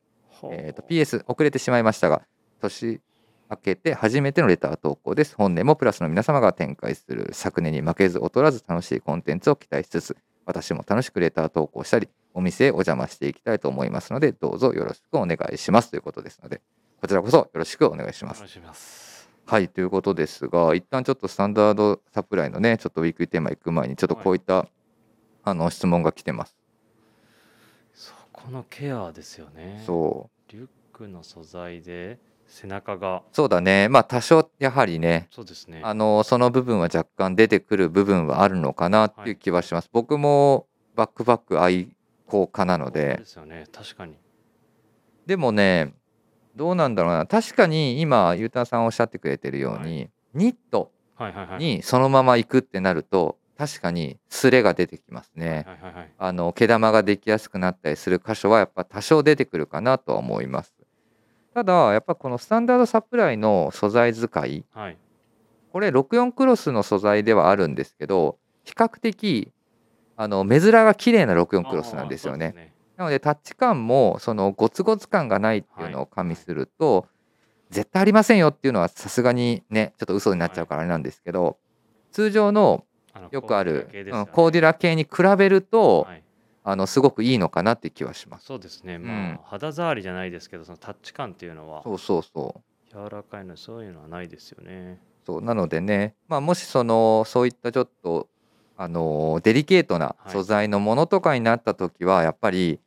[0.50, 2.22] えー、と PS 遅れてしまいましたが
[2.60, 3.00] 年
[3.50, 5.34] 明けて初めてのレター投稿です。
[5.36, 16.60] 本年もプラスの皆様が展開する昨年に負けず劣らず楽しいコンテンツを期待しつつ私も楽しくレター投稿したりお店へお邪魔していきたいと思いますのでどうぞよろしくお願いしますということですので
[17.00, 18.40] こちらこそよろしくお願いします。
[18.40, 19.28] 楽しみます。
[19.46, 24.66] はいということですが一旦ちょっとスタンダードサプライのねちょっとウィークリーテーマ行く前にちょっとこういった、
[25.44, 26.56] あの質問が来てます。
[27.94, 29.82] そこのケアですよね。
[29.86, 30.52] そう。
[30.52, 33.22] リュックの素材で背中が。
[33.32, 33.88] そうだね。
[33.88, 35.80] まあ多少やはりねそうですね。
[35.82, 39.90] あのその部分は若干出てくる部分はあるのかなっていう気はします。
[39.92, 41.88] 僕もバックパック愛
[42.26, 43.16] 好家なので。
[43.18, 43.66] ですよね。
[43.72, 44.16] 確かに。
[45.26, 45.92] でもね
[46.54, 47.26] どうなんだろうな。
[47.26, 51.58] 確かに今ゆうたさんおっしゃってくれてるように、はニットはいはいはい。
[51.58, 55.64] にそのまま行くってなると確かにスレが出てきますね。
[55.66, 56.12] はいはいはい。
[56.18, 60.75] あの毛玉ができやすくなったりする箇所はやっぱ多少出てくるかなとは思います。
[61.56, 64.98] ただやっぱこのスタンダードサプライの素材使いはい。
[65.72, 69.50] これ64クロスの素材ではあるんですけど比較的
[70.18, 72.74] あの目面が綺麗な64クロスなんですよね。
[72.98, 77.06] なのでタッチ感もそのゴツゴツ感がないっていうのを加味すると、
[77.70, 81.56] 絶対ありませんよっていうのはさすがにねちょっと嘘になっちゃうからあれなんですけど、
[82.12, 82.84] 通常の
[83.30, 84.20] よくあるコーディラ系ですよね。
[84.20, 86.22] うんコーディラ系に比べると、はい
[86.68, 88.46] あのすごくいいのかなって気はします。
[88.46, 89.06] そうですね、ん。
[89.06, 92.92] まあ肌触りじゃないですけどそのタッチ感っていうのはそうそうそう。
[92.92, 95.00] 柔らかいのでそういうのはないですよね。
[95.24, 98.28] そうなのでね、まあ、もしそのそういったちょっと
[98.76, 100.32] あのデリケートなはい。
[100.32, 102.80] 素材のものとかになった時はやっぱり、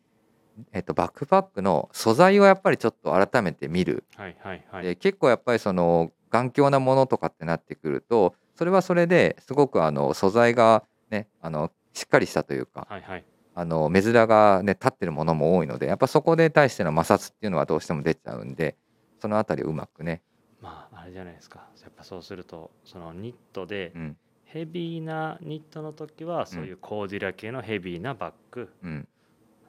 [0.74, 4.84] えっと、バックパックの素材をやっぱりちょっと改めて見る、はいはいはい。
[4.84, 13.24] で結構やっぱりその頑強なものとかってなってくるとそれはそれですごくあの素材がねあのしっかりしたというかはいはい
[13.60, 18.78] あの目面がね立ってるものも多いのでやっぱそこで対しての摩擦っていうのはどうしても出ちゃうんで
[19.22, 20.22] そのあたりをうまくね、
[20.62, 21.68] まああれじゃないですか。
[21.82, 24.18] やっぱそうするとそのニットでうん。
[24.46, 29.08] ヘビーなニットの時はそういうコーディラ系のヘビーなバッグ、うん、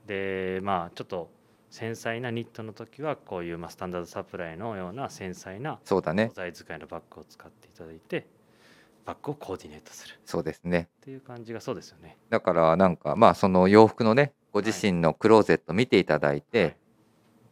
[0.07, 1.31] でまあちょっと
[1.69, 8.27] 繊細なニットの時はこういうまあスタンダードサプライのような繊細な素材使いのバッグを使っていただいて
[9.11, 10.15] バッグをコーディネートする。
[10.25, 10.89] そうですね。
[11.01, 12.17] っていう感じがそうですよね。
[12.29, 16.77] だからなんかまあその洋服のねご自身のクローゼット見ていただいて、はい。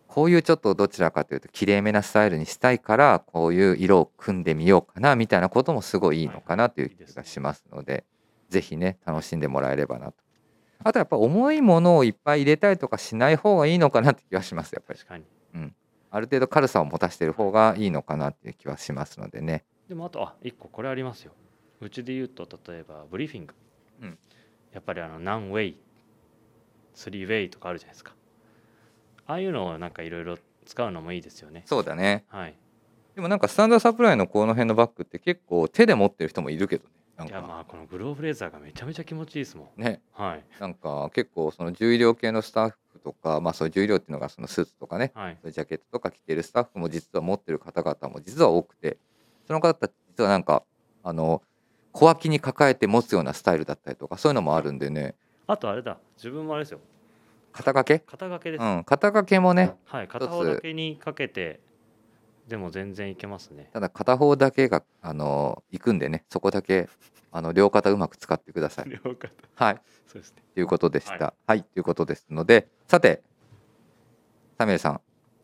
[0.06, 8.04] こういうちょっとどちらかというときれいめなスタイルにしたいからこういう色を組んでみようかなみたいなこともすごいいいのかなという気がしますので、
[8.48, 10.14] ぜひね楽しんでもらえればなと。
[10.84, 14.98] あとやっぱ重いものをいっぱい入れたりとかしない方がいいのかなって気がしますやっぱり。
[15.00, 15.24] 確かに。
[16.10, 19.64] ある程度軽さを持たせてる方がいいのかなっていう気はしますのでね。
[19.88, 21.32] でもあとあ一個これありますよ
[21.80, 23.54] うちで言うと例えばブリーフィング、
[24.02, 24.18] うん。
[24.72, 25.78] やっぱりあの何ウェイ
[26.94, 28.12] スリーウェイとかあるじゃないですか。
[29.26, 31.62] ああいうのをなんかいろいろ使うのもいいですよね。
[31.66, 32.24] そうだね。
[32.28, 32.54] はい。
[33.14, 39.82] でもなんかスタンダードサプライのこの辺のバッグって結構手で持ってる人もいるけどねいやかまあこのグローブレーザーがめちゃめちゃ気持ちいいですもん。
[39.82, 40.00] ね。
[40.12, 40.44] はい。
[40.60, 45.12] なんか結構その重量系のスタッフとかまあそういう重量っていうのがそのスーツとかね。
[45.14, 45.38] はい。
[45.52, 48.98] ジャケットとか着てるスタッフも実は持ってる方々も実は多くて
[49.46, 50.62] その方たち実はなんか
[51.02, 51.42] あの
[51.98, 55.16] 小脇に抱えて持つようなスタイルだったりとかそういうのもあるんでね。
[55.48, 55.98] あとあれだ。
[56.16, 56.78] 自分もあれですよ。
[57.50, 57.98] 肩掛け？
[57.98, 61.58] 肩掛けです、うん肩掛けもねはい片方だけにかけて
[62.46, 63.70] でも全然いけますね。
[63.72, 66.24] ただ片方だけがあの行くんでね。
[66.30, 66.88] そこだけ
[67.32, 68.90] あの両肩うまく使ってください。
[68.90, 69.32] 両肩。
[69.56, 69.80] はい。
[70.06, 70.42] そうですね。
[70.54, 71.24] ということでした。
[71.24, 73.24] ははい、ということですのでさて
[74.56, 75.00] サミュエルさん。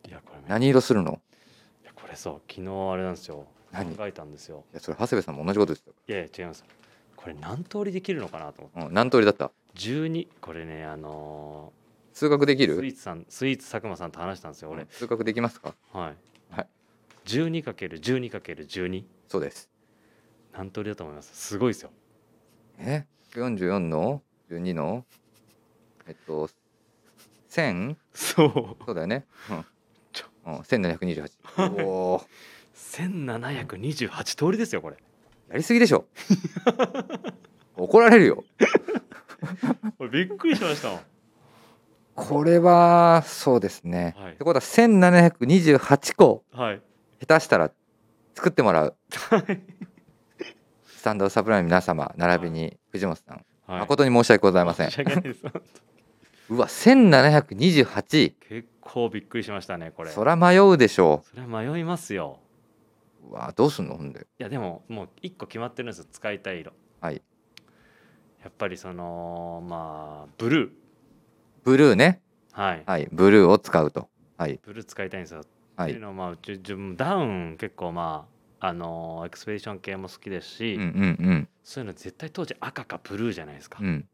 [0.08, 1.20] いやこれめ何色するの？
[1.82, 4.64] いやこれそう昨日あれなんですよ考何えたんですよ。
[4.72, 5.92] いやそれ長谷部さんも同じことですよ。
[6.08, 6.64] いやいや違います。
[7.16, 8.80] これ何通りできるのかなと思って。
[8.88, 11.72] うん、何通りだった？12これねあの
[12.12, 15.74] 数学できースイるーツさんスイーツ佐久間さんと話したんですよ俺うん、数学できますか？
[15.92, 16.16] はい。
[16.50, 16.68] はい。
[17.26, 19.70] 12×12×12 そうです。
[20.52, 21.34] 何通りだと思います？
[21.34, 21.90] すごいですよ。
[22.78, 25.04] え？44の12の
[26.06, 26.48] えっと
[27.50, 28.76] 1000そう。
[28.84, 29.24] そうだよね。
[29.50, 29.64] うん。
[30.12, 30.26] ちょ。
[30.46, 31.84] うん、1728。
[31.86, 32.24] おー
[32.94, 34.96] 1728通りですよこれ。
[35.50, 36.06] やりすぎでしょ。
[37.76, 38.44] 怒られるよ。
[39.98, 41.02] これびっくりしました。
[42.14, 44.14] これはそうですね。
[44.16, 44.32] はい。
[44.34, 46.82] ってことは1728個はい。
[47.20, 47.72] 下手したら
[48.34, 48.96] 作ってもらう。
[50.86, 53.80] スタンドサプライの皆様並びに藤本さん、はい。
[53.80, 54.90] 誠に申し訳ございません。
[54.90, 55.44] 申し訳ないです。
[56.50, 60.10] うわ1728結構びっくりしましたねこれ。
[60.10, 62.38] そら迷うでしょそれは迷いますよ。
[62.40, 62.43] うう
[63.30, 64.20] わどうすんのほんで。
[64.38, 66.06] いやでももう一個決まってるんですよ。
[66.10, 66.72] 使いたい色。
[67.00, 67.22] はい。
[68.42, 70.72] やっぱりそのまあブルー。
[71.64, 72.20] ブルーね。
[72.52, 73.08] はい、はい。
[73.10, 74.08] ブルーを使うと。
[74.36, 74.60] はい。
[74.62, 75.42] ブルー使いたいんですよ、
[75.76, 75.90] はい。
[75.90, 78.26] っていうのはまあうち自分ダウン結構ま
[78.60, 83.86] ああのーエクスペディション系も好きですし、うんうんそういうの絶対当時赤かブルーじゃないですか、うん。
[83.86, 84.08] うん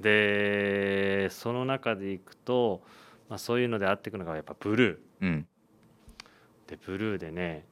[0.00, 2.82] でその中でいくと、
[3.28, 5.46] まあ、そういうので合っていくのがやっぱブルうん。
[6.66, 7.64] ーでブルーでね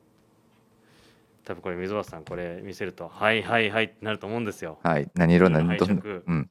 [1.44, 4.78] 多分これ溝端さんこれ見せると「はいはいはい」ってなると思うんですよ。
[4.82, 6.50] はい何色何どん配色うん。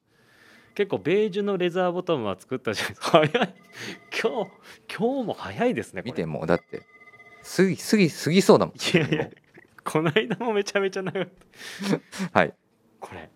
[0.76, 3.10] 結構ベージュのレザーボトムは作ったじゃないですか。
[3.20, 3.30] 早い。
[3.32, 4.52] 今日
[4.98, 6.84] 今日も早いですね見てもうだって
[7.56, 8.76] 過ぎ過ぎ過ぎそうだもん。
[8.76, 9.30] いやいや
[9.84, 11.34] この間もめちゃめちゃ長かっ
[12.32, 12.54] たはい。
[13.00, 13.30] これ。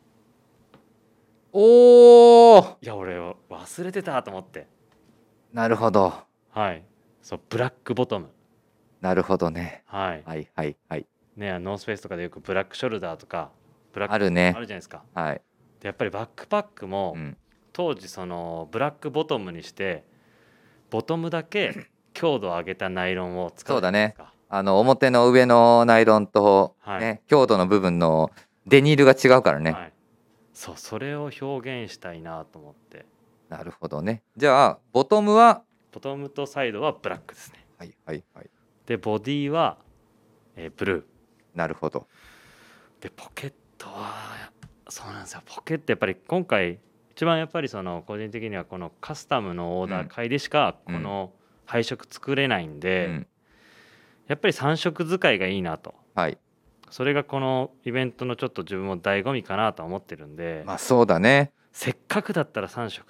[1.52, 2.76] おー！
[2.82, 4.68] いや俺忘れてたと思って。
[5.52, 6.14] なるほど。
[6.52, 6.84] はい。
[7.22, 8.30] そうブラックボトム。
[9.02, 9.84] なるほどね。
[9.86, 10.24] はい。
[10.26, 13.52] はいはいはいねノースペースとかでよくブラックショルダーとか
[13.92, 14.54] ブラックあるね。
[14.56, 15.04] あるじゃないですか。
[15.14, 15.42] はい。
[15.80, 17.38] でやっぱりバックパックもうん。
[17.72, 20.04] 当時そのブラックボトムにして
[20.92, 24.34] ボトムだけ 強度を上げたナイロンを使うじゃないですか。
[24.50, 27.22] あの表の上のナイロンと、ねはい。
[27.28, 28.30] 強度の部分の
[28.68, 29.94] デニールが違うからね、はい、
[30.54, 33.08] そうそれを表現したいなと思って。
[33.50, 34.22] なるほどね。
[34.38, 35.64] じゃあボトムは？
[35.92, 37.66] ボトムとサイドはブラックですね。
[37.80, 38.50] はいはいはい。
[38.86, 39.80] でボディは、
[40.56, 41.04] えーブルー
[41.56, 42.08] なるほど。
[43.00, 44.52] でポケットは
[44.90, 45.42] そうなんですよ。
[45.46, 46.80] ポケットやっぱり今回
[47.12, 51.04] 一番やっぱりその個人的にはこのカスタムのオーダー会でしかこうん。
[51.04, 51.32] の
[51.66, 53.28] 配色作れないんで、うん。
[54.28, 55.94] やっぱり3色使いがいいなと。
[56.14, 56.38] はい。
[56.90, 61.52] それがこのイベントのちょっと自分も醍醐味かなとは思ってるんで、まあそうだね。
[61.72, 63.06] せっかくだったら3色。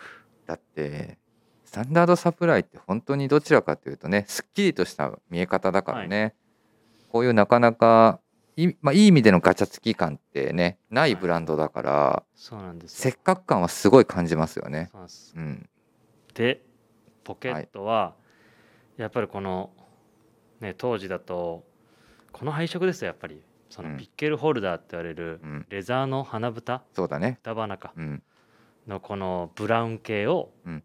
[0.46, 1.18] だって
[1.66, 6.36] スタンダードサプライって本当にどちらかというとねすっきりとした見え方だからね、
[7.10, 8.20] こういうなかなか
[8.56, 14.90] い,、まあ、いい意味でのガチャつき感ってねないブランドだから、そうなんですせよっかく感はすごい感じますよね。
[14.92, 15.34] そうです。
[15.36, 15.70] うん、
[16.34, 16.62] で
[17.24, 18.14] ポケットは
[18.98, 19.72] やっぱりこの、
[20.60, 21.64] ね、当時だと
[22.32, 23.42] この配色ですよやっぱり。
[23.70, 23.98] そのうん。
[23.98, 27.40] ピッケルホルダーって言われるうん、レザーの花蓋そうだね。
[27.42, 28.24] 双花かうん、
[28.88, 30.84] のこのブラウン系を、うん。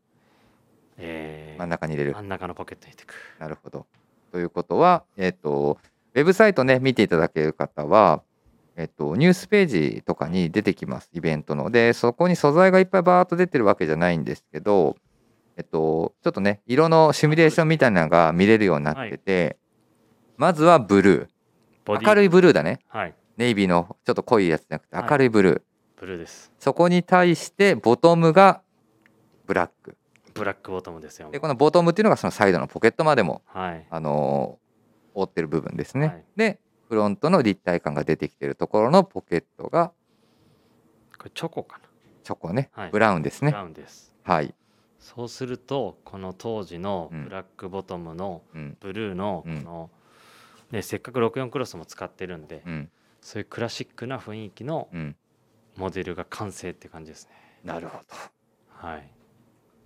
[0.97, 2.15] えー真ん中に入れる。
[2.15, 2.23] 真。
[2.23, 3.15] ん中のポケットに入れていく。
[3.39, 3.87] なるほど。
[4.33, 5.79] ということは、えっ、と、
[6.15, 8.23] ウェブサイトね、見ていただける方は、
[8.77, 11.71] えっ、と、ニュースページとかに出てきます、イベントの。
[11.71, 14.97] で、そこに素材がいっぱいバーっと出てるわけじゃないんですけど、
[15.57, 19.57] えっと、ちょっとね、色のシミュレーションみたいなのが見れるようになってて、
[20.37, 22.01] まずはブルー。
[22.07, 22.81] 明るいブルーだね。
[22.89, 25.63] はいネイビーのちょっと濃いやつじゃなくて、はい明るいブルー。
[26.01, 28.63] ブルーですそこに対して、ボトムが
[29.47, 29.97] ブラック。
[30.35, 34.68] ブラックボトムですよで、このボトムっていうのがそのサイドのポケットまでもはいあのー
[35.21, 36.07] 覆ってる部分ですね。
[36.07, 36.25] はい。
[36.37, 39.93] でフロントの立体感が出てきてるところのポケットが
[41.19, 41.85] これチョコかな？
[42.25, 42.91] チョコね、はい。
[42.91, 43.53] ブラウンですブね。
[43.53, 44.15] ラウンです。
[44.23, 44.55] はい、
[44.99, 47.25] そうするとこの当時のうん。
[47.25, 48.77] ブラックボトムのうん。
[48.81, 49.65] ブルーのこうん。
[49.65, 49.91] の、
[50.71, 52.91] ね、せっかく64クロスも使ってるんでうん。
[53.21, 55.17] そういうクラシックな雰囲気のうん、
[55.77, 57.33] モデルが完成って感じですね。
[57.65, 58.05] なるほど。
[58.69, 59.11] はい。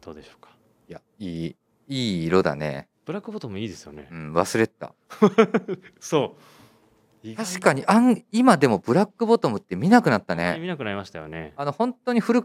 [0.00, 0.50] どうでしょうか？
[0.88, 1.56] いやいい
[1.88, 2.88] いい色だね。
[3.04, 4.08] ブラックボトムいいですよね。
[4.10, 4.94] うん、忘れてた。
[6.00, 6.36] そ
[7.24, 7.34] う。
[7.36, 7.84] 確かに。
[7.86, 10.58] あん今でもブラックボトムって見なくなったね。
[10.60, 11.52] 見なくなりましたよね。
[11.56, 12.40] あの本当に古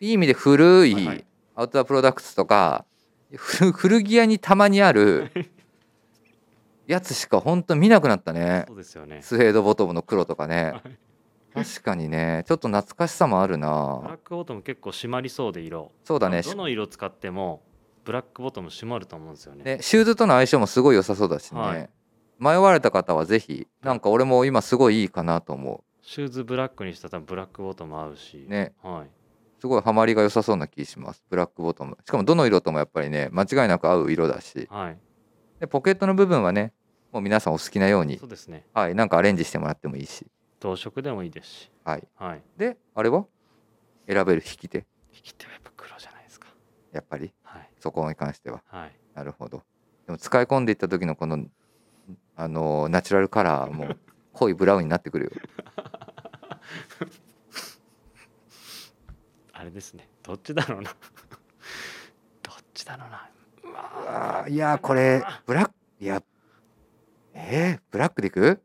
[0.00, 1.24] いい意味で古いはいはい。
[1.54, 2.84] アウトドアプロダクツとか
[3.36, 5.30] 古古着屋にたまにある
[6.86, 8.64] やつしか本当見なくなったね。
[8.68, 9.20] そうですよね。
[9.22, 10.72] スウェードボトムの黒とかね。
[10.72, 11.64] はい。
[11.64, 12.44] 確かにね。
[12.46, 15.92] ちょっと懐かしさもあるブラッなクボトム結構締まりそうで色。
[16.04, 16.42] そうだね。
[16.42, 17.62] どの色使っても
[18.08, 19.64] ブラックボトム締まると思うんですよね。
[19.64, 21.90] ねシューズとの相性もすごい良さそうだしね、はい。
[22.38, 28.46] 迷われた方はぜひなんか俺も今すごいいいかなと思シューズブラックにしたら多分ブラックボトム合うし。
[28.46, 28.72] うね。
[28.82, 29.10] はい。
[29.60, 31.22] すごいハマりが良さそうな気します。
[31.28, 31.98] ブラックボトム。
[32.02, 34.66] しかもどの色ともやっぱりね間違いなく合う色だし。
[34.70, 34.98] はい。
[35.60, 36.72] でポケットの部分はね
[37.12, 38.64] もう皆さんお好きなようにそうですね。
[38.72, 40.26] はいなんかアレンジしてもらってもいいし。
[40.60, 41.70] 同色でもいいですし。
[41.84, 42.08] はい。
[42.16, 42.42] はい。
[42.56, 43.26] であれは？
[44.06, 44.86] 選べる引き手。
[45.12, 46.48] 引き手はやっぱ黒じゃないですか。
[46.92, 47.24] やっぱり？
[47.24, 47.32] はい
[47.80, 48.62] そこに関しては。
[48.68, 48.92] はい。
[49.14, 49.62] なるほど。
[50.06, 51.46] でも使い込んでいった時のこの
[52.36, 53.96] あのナチュラルカラーも
[54.32, 55.30] 濃いブラウンになってくるよ。
[59.52, 60.08] あれですね。
[60.22, 60.90] どっちだろうな。
[62.42, 63.28] どっちだろうな。
[63.64, 66.22] うわいやーこれブラックいや
[67.34, 68.62] えー、ブラックでいく？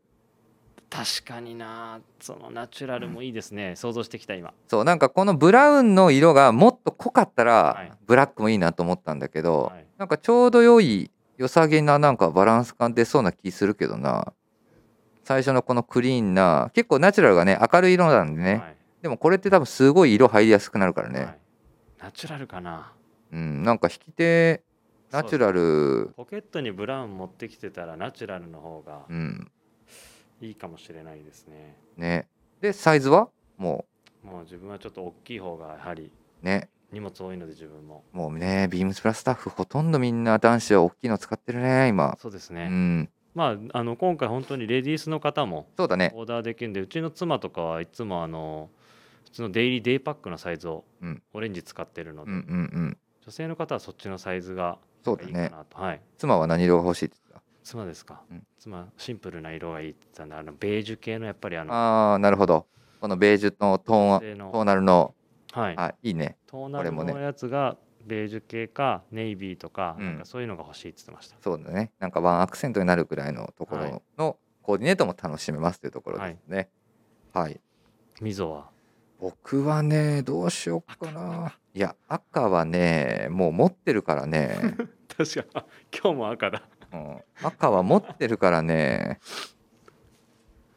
[0.94, 2.00] 確かにな。
[2.20, 4.54] そのナチュラルもいいですね、想像してきた今。
[4.68, 7.92] そうなんかこのブラウンの色がもっと濃かったら、はい。
[8.06, 9.86] ブラックもいいなと思ったんだけど、はい。
[9.98, 14.32] なんかちょうど良い良さげななんかバランス感出そうな気するけどな。
[15.24, 18.76] 最初のこのクリーンな結構ナチュラルがね明るい色なんでね、はい。
[19.02, 21.38] でもこれって多分すごい色入りやすくなるからね、はい。
[21.98, 22.92] ナチュラルかな。
[23.32, 24.62] うんなんか引き手
[25.10, 26.12] ナチュラル。
[26.16, 29.50] ポケットにブラウン持ってきてたらナチュラルの方がうん
[30.44, 31.76] いいかもしれないですね。
[31.96, 32.28] ね。
[32.60, 33.28] でサイズは？
[33.56, 33.86] も
[34.22, 36.10] もう自分はちょっと大きい方がやはり
[36.42, 36.68] うね。
[36.92, 38.04] 荷物多いので自分も。
[38.12, 42.12] もうねビームスプラスタッフほとんどみんな男子は大きいの使ってるね今。
[42.12, 43.10] うそうですね、ん。
[43.34, 46.12] まああの今回本当にレディースの方もそうだね。
[46.14, 48.70] オーダーできるんでうちの妻とかはいつもあの
[49.24, 51.22] 普通のデイリーデイパックのサイズをうん。
[51.32, 52.96] オレンジ使ってるので、うんうんうん。
[53.24, 56.00] 女性の方はそっちのサイズがいいかそうだねはい。
[56.18, 57.16] 妻は何色が欲しいって
[57.64, 58.46] 妻ですか、うん。
[58.58, 62.66] 妻シンプルな色がいいって言ってたんであのベージュ系のやっぱりあたのああーなるほど。
[63.00, 65.14] このベージュのトーントーナルの
[65.52, 65.74] はい。
[65.76, 66.36] あいいね。
[66.46, 67.12] トーナルこれもね。
[67.14, 70.06] のやつがベージュ系かネイビーとか,、うん。
[70.06, 71.36] なんかそういうのが欲しいって言ってました。
[71.40, 71.90] そうだね。
[71.98, 73.90] なんかワンアクセントになるぐらいのとこはい。
[73.90, 76.68] ろのコーディネートも楽しめますというところですね。
[77.32, 77.60] はい。
[78.20, 78.68] 溝は？
[79.20, 81.56] 僕はねどうしようかな。
[81.72, 84.76] いや赤はねもう持ってるからね、
[85.16, 86.62] 確か今日も赤だ。
[86.62, 86.73] うん、
[87.42, 89.20] 赤は持ってるからね。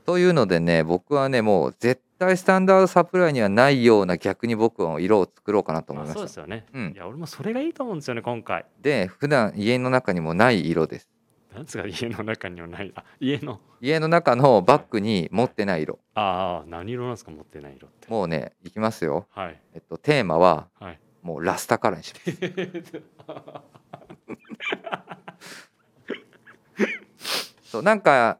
[0.05, 6.19] というのでね僕はねもう絶対スタンダードサプライにはないような逆に僕は色を作ろうかなと思いました。
[6.19, 6.93] そうですよね、うん。
[6.95, 8.65] いや俺もそれがいいと思うんですよね今回。
[8.81, 11.09] で普段家の中にもない色です。
[11.53, 12.91] なんですか家の中にはない。
[12.95, 13.59] あ家の？
[13.81, 15.99] 家の中のバッグに持ってない色。
[16.13, 18.07] ああ何色なんですか持ってない色って。
[18.09, 19.59] もうねいきますよ、はい。
[19.73, 20.99] えっと、テーマははい。
[21.21, 23.03] もうラスタカラーにします
[27.67, 28.39] そうなんか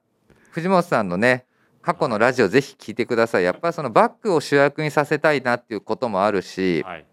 [0.52, 1.46] 藤本さんのね
[1.82, 3.44] 過去のラジオぜひ聞いてください。
[3.44, 7.06] やっぱりそのバッグを主役にさせたいなっていうこともあるしはい。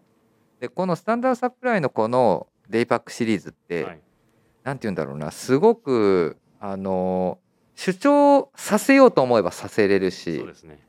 [0.59, 3.99] でこのスタンダードサプライのこのデイパックシリーズって、はい。
[4.63, 7.37] なんて言うんだろうなすごくあの
[7.75, 10.79] 主張させようと思えばさせれるしそうですね。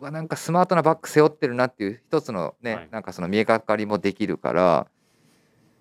[0.00, 2.88] うわなんかスマートなバッグ背負ってるなっていう一つのね、はい。
[2.90, 4.86] なんかその見えがかりもできるから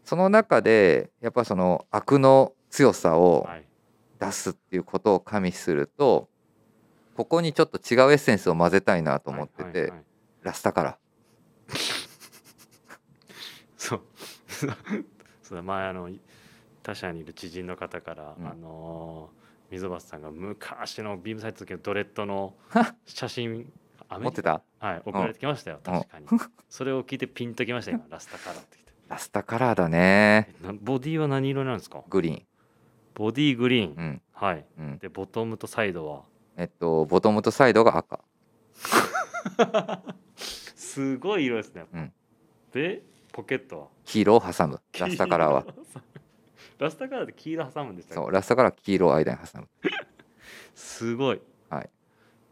[0.04, 3.66] その中でやっぱその悪の強さをはい
[4.20, 6.30] 出すっていうことを加味すると
[7.16, 9.94] ここにちょっと違うエッセンスを混ぜたいなと思ってて、
[10.42, 10.98] ラスタカラ
[13.78, 14.02] そう。
[15.42, 16.10] そうだ前あの
[16.84, 18.48] 他社にいる知人の方から、うん。
[18.48, 22.54] あのー溝端さんが昔のビームサイトの時のドレッドの
[23.08, 23.74] 写真
[24.20, 24.62] 持ってた？
[24.80, 26.28] カはい送られてきましたよ、確かに。
[26.70, 28.78] それを聞いてピンときました今ラスタカラーって。
[29.10, 30.54] ラスタカラーだね。
[30.82, 32.04] ボディは何色なんですか？
[32.10, 32.46] グリーン
[33.16, 34.22] ボディグリーン、うん。
[34.34, 34.66] はい。
[34.78, 34.98] うん。
[35.00, 36.22] でボトムとサイドは？
[36.58, 38.20] えっとボトムとサイドが赤。
[40.38, 42.14] すごい色ですね、うん。
[42.72, 43.02] で
[43.32, 43.88] ポケットは？
[44.06, 44.82] 黄色を挟む。
[45.00, 45.66] ラスタカラーは。
[46.78, 48.22] ラスタカ ラーで黄色挟むんでしたっけ？
[48.22, 49.68] そうラスタカラーは黄色を間に挟む。
[50.76, 51.42] すごい。
[51.70, 51.90] はい。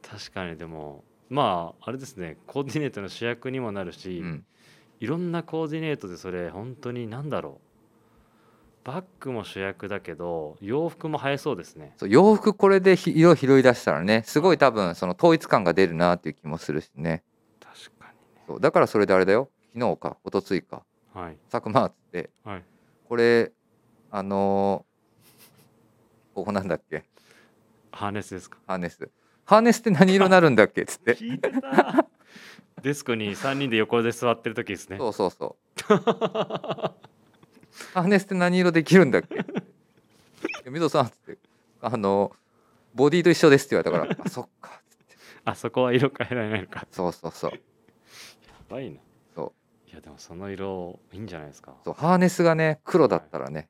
[0.02, 2.38] 確かにでもまああれですね。
[2.48, 4.46] コーディネートの主役にもなるし、うん。
[5.00, 7.73] いろんなコーディネートでそれ本当に何だろう
[8.84, 11.94] バッグも主役だけど洋服も映えそうですね。
[11.98, 17.24] そう洋服これでひ色拾い出したらねすごい多分その統一感が出るなっていう気もするしね。
[17.62, 18.12] 確か
[18.48, 19.50] そうだからそれであれだよ。
[19.74, 20.84] 昨日か一昨日か。
[21.16, 21.38] にはい。
[21.50, 22.30] 佐久間っつって。
[22.44, 22.64] はい。
[23.08, 23.52] これ
[24.12, 24.94] あのー
[26.36, 27.04] ここなんだっけ？
[27.92, 28.58] ハーネスですか？
[28.68, 29.10] ハーネス。
[29.46, 30.82] ハーネスって何色になるんだっけ？
[30.82, 31.14] っつって。
[31.16, 32.06] 聞いてた。
[32.82, 34.98] デスクに3人で横で座ってる時ですね。
[34.98, 35.56] そうそうそ
[35.90, 35.94] う
[37.94, 39.46] ハーネスって何色できるんだっけ
[40.70, 41.38] 水戸さんっつって。
[41.86, 42.32] あの
[42.96, 44.24] ボディと一緒ですって言われたから。
[44.26, 44.72] あそっか。
[44.80, 46.88] っつってあそこは色変えられないのか。
[46.92, 47.52] そうそうそう。
[47.52, 47.58] や
[48.70, 49.00] ばいな。
[49.36, 49.54] そ
[49.88, 49.90] う。
[49.92, 51.76] いやでもその色いいんじゃないですか。
[51.84, 53.68] そうハーネスがね黒だったらね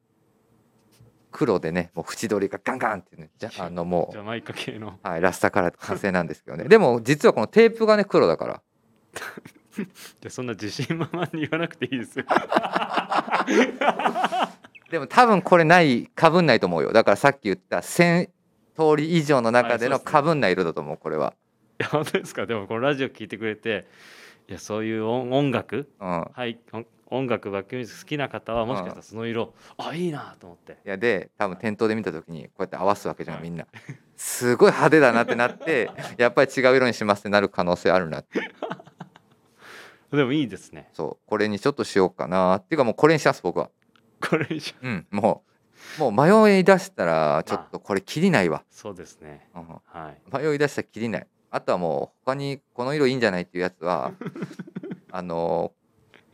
[1.32, 5.00] 黒でねもう縁取りがガンガンってねじゃあのもジャマイカ系の。
[5.04, 6.66] う、はい、ラスタから完成なんですけどね。
[6.66, 8.62] でも実はこのテープがね黒だから。
[10.22, 12.26] でそんな自信満々に言わなくていいですよ
[14.92, 16.94] でも多分これないかぶんないと思うよ。
[16.94, 18.30] だからさっき言った1,000
[18.76, 21.34] 通り以上の中でのかぶんない色だと思うこれは、
[21.80, 22.46] いや本当ですか。
[22.46, 23.88] でもこのラジオ聞いてくれて
[24.48, 30.74] いやそういう音音楽うん、はい音音楽バックミュージック好きな方はもしかしたらその色あいいなと思って。
[30.74, 33.44] いやで多分店頭で見た時にこうやって合わすわけじゃんはい。
[33.46, 33.68] みんな。
[34.16, 38.40] すごい派手だなってなってやっぱり違う色にしますってなる可能性あるなって
[40.18, 40.90] でもいいですね。
[40.94, 41.28] そう。
[41.28, 43.70] これにちょっとしようかなっていうかもうこれにします僕は。
[44.22, 44.90] これ以上う。
[44.90, 45.08] ん。
[45.12, 45.54] もう
[46.00, 49.48] もう迷い出したらちょっとこれきりないわ、そうですね。
[49.56, 49.68] うん。
[49.86, 50.22] はい。
[50.32, 51.28] 迷い出したらきりない。
[51.52, 54.12] あとはもう他にこの色いいんじゃないっていうやつは
[55.12, 55.72] あの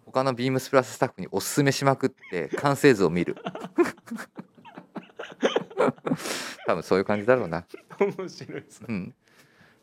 [0.05, 3.35] 他のビームスプラススタッフにおすすめしまくって完成図を見る。
[6.65, 7.65] 多分そういう感じだろうな、
[7.99, 8.87] 面白いですね。
[8.89, 9.13] うん、ま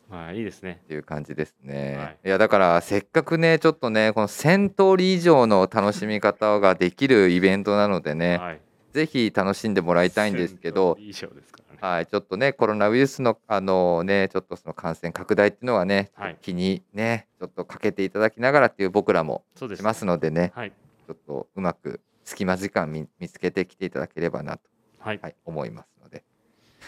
[0.09, 0.79] あいいですね。
[0.85, 2.17] っていう感じですね、はい。
[2.25, 8.61] い、やだからせっかくねちょっとねこの1,000通り以上の楽しみ方ができるイベントなのでね、はい。
[8.93, 11.79] ぜひ楽しんでもらいたいんですけど以上ですからね。
[11.81, 16.37] はい、ちょっとねコロナウイルスのあのねちょっとその感染拡大っていうのはね、はい。
[16.41, 20.71] 気にねちょっとかけていただきながらっていう僕らもしますのでねはい。
[21.05, 24.61] ちょっとうまく隙間時間見見つけてきていただければなと、
[24.99, 25.19] はい。
[25.21, 26.23] はい、思いますので。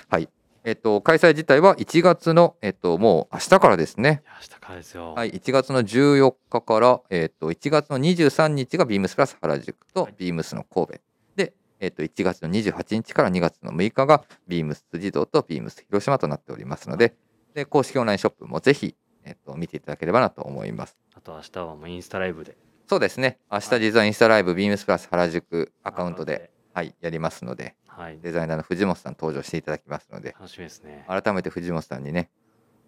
[0.08, 0.30] はい
[0.70, 4.22] えっと開催自体は1月のえっともう明日からですね。
[4.40, 5.14] 明日からですよ。
[5.16, 10.14] はい、1月の14日から、えっと1月の23日がビームスプラス原宿とはい。
[10.16, 10.94] ビームスの神戸、
[11.36, 17.16] で、えっと1月の28日から2月の6日がビームス辻堂とビームス広島となっておりますので
[17.56, 20.96] で公式オンラインショップもぜひ、えっと見ていただければなと思います。
[21.16, 22.56] あと明日はもうインスタライブで。
[22.88, 23.40] そうですね。
[23.52, 28.20] 明日はい実はインスタライブビームスプラス原宿アカウントで、はい、やりますのではい。
[28.22, 31.06] デザイナーの藤本さん登場していただきますので楽しみですね。
[31.08, 32.30] 改めて藤本さんにね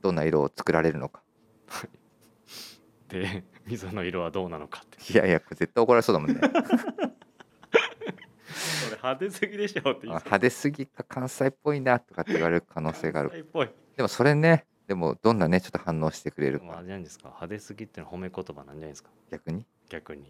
[0.02, 1.22] どんな色を作られるのか。
[3.10, 5.14] で溝の色はどうなのかって。
[5.14, 6.40] いやいやこれ絶対怒られそうだもんね。
[9.04, 13.48] 派手すぎでしょって派手すぎか関西っぽいなとかって言われる可能性がある。
[13.98, 16.78] でもそれねでもどんなねちょっと反応してくれるか。
[16.78, 17.26] あれじゃないですか。
[17.26, 19.10] 派手すぎってのは褒め言葉なんじゃないですか。
[19.30, 19.66] 逆に？
[19.90, 20.24] 逆に。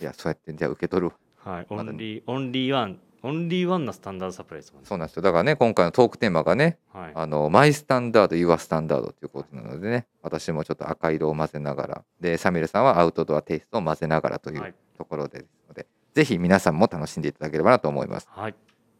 [0.00, 1.14] いやそうやってじゃあ受け取るわ
[1.48, 4.86] はい、オンリーオンリーワンオンリーワンなスタンダードサプライですもんね。
[4.86, 5.22] そうなんですよ。
[5.22, 7.12] だからね今回のトークテーマがねはい。
[7.14, 14.70] あのマイスタンダード、ユアスタンダードということなのでね、私もちょっと赤色を混ぜながら、で、サミュエルさんはアウトドアテイストを混ぜながらといはい。
[14.70, 18.28] うところでですので、ぜひ皆さんも楽しんでいただければなと思います。
[18.30, 18.54] はい。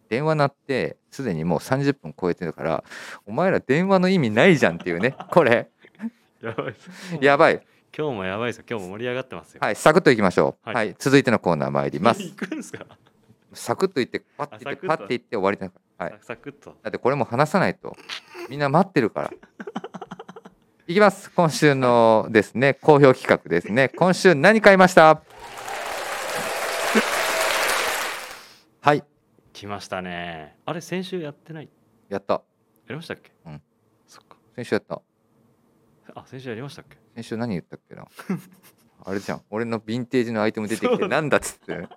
[0.09, 2.83] 電話鳴って、すでにもう30分超えてるから、
[3.27, 5.69] お前ら電話の意味ないじゃんっていうね、これ、
[6.41, 6.75] やばい
[7.21, 7.67] やばい。
[7.97, 8.64] 今日もやばいですよ。
[8.68, 9.61] 今日も盛り上がってますよ。
[9.62, 10.68] はい、サクッといきましょう。
[10.68, 10.74] はい。
[10.74, 12.22] はい、続いてのコーナー参ります。
[12.22, 12.86] 行くんですか？
[13.53, 16.07] サクッといって、パッていって、パッていって終わりだから。
[16.07, 16.18] はい。
[16.22, 16.76] サクッと。
[16.82, 17.97] だってこれも話さないと。
[18.51, 19.30] みんな待ってるから。
[20.86, 21.30] いきます。
[21.32, 23.89] 今週のですね好評企画ですね。
[23.91, 25.22] 今週何買いました？
[28.80, 29.03] はい。
[29.53, 30.57] 来ましたね。
[30.64, 31.68] あれ先週やってない？
[32.09, 32.34] やった。
[32.34, 32.41] や
[32.91, 33.32] りましたっけ？
[33.47, 33.62] うん。
[34.07, 34.36] そっか。
[34.55, 35.03] 先週やった。
[36.14, 36.97] あ先週やりましたっけ？
[37.19, 38.07] 先週何言ったっけな？
[39.05, 39.43] あれじゃん。
[39.51, 41.89] 俺のヴィンテージのアイテム出てきてなんだっつって。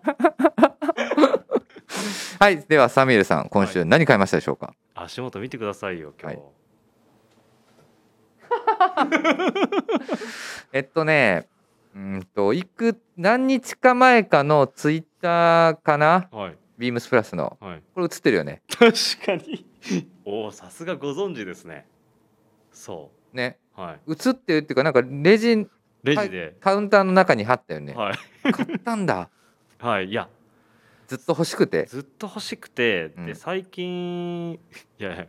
[2.40, 6.46] はいではサミュエルさん今週何買いましたでしょうか、足元見てくださいよ今日、はい。
[10.74, 11.48] えっとね
[11.94, 16.30] うんといく何日か前かのツイッターかな？
[16.32, 16.58] はい。
[16.80, 17.60] ビームスプラスの。
[17.62, 17.84] はい。
[17.94, 18.64] これ映ってるよね。
[18.68, 18.92] 確
[19.24, 19.68] かに。
[20.26, 21.86] おおさすがご存知ですね。
[22.72, 23.60] そね。
[23.71, 24.00] うはい。
[24.12, 25.68] 映ってるっていうかなんかレジ
[26.04, 26.56] レジで。
[26.60, 27.94] カウンターの中に貼ったよね。
[27.94, 28.52] はい。
[28.54, 29.30] 買ったんだ。
[29.80, 30.30] はいいや。
[31.08, 31.86] ずっと欲しくて。
[31.86, 33.26] ずっと欲しくて、うん。
[33.26, 34.60] で最近い
[35.00, 35.28] やいや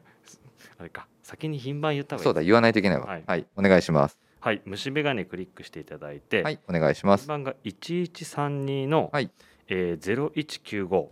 [0.79, 2.25] あれか先に品番言った方がいい。
[2.25, 3.07] そうだ言わないといけないわ。
[3.07, 3.25] はい。
[3.27, 4.19] はい、お願いします。
[4.41, 7.23] はい虫眼鏡クリックしていただいて、はいお願いします。
[7.23, 9.31] 品番が1132の、はい。
[9.69, 11.09] えー、0195はい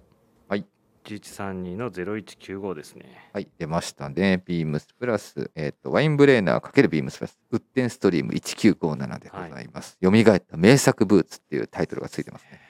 [1.05, 3.31] 1132の0195ですね。
[3.33, 4.43] はい出ましたね。
[4.45, 12.61] ビームスプラスえっ、とワインブレーナー×ビームスプラスウッデンストリーム1957でございます、蘇った名作ブーツっていうタイトルがついてますね。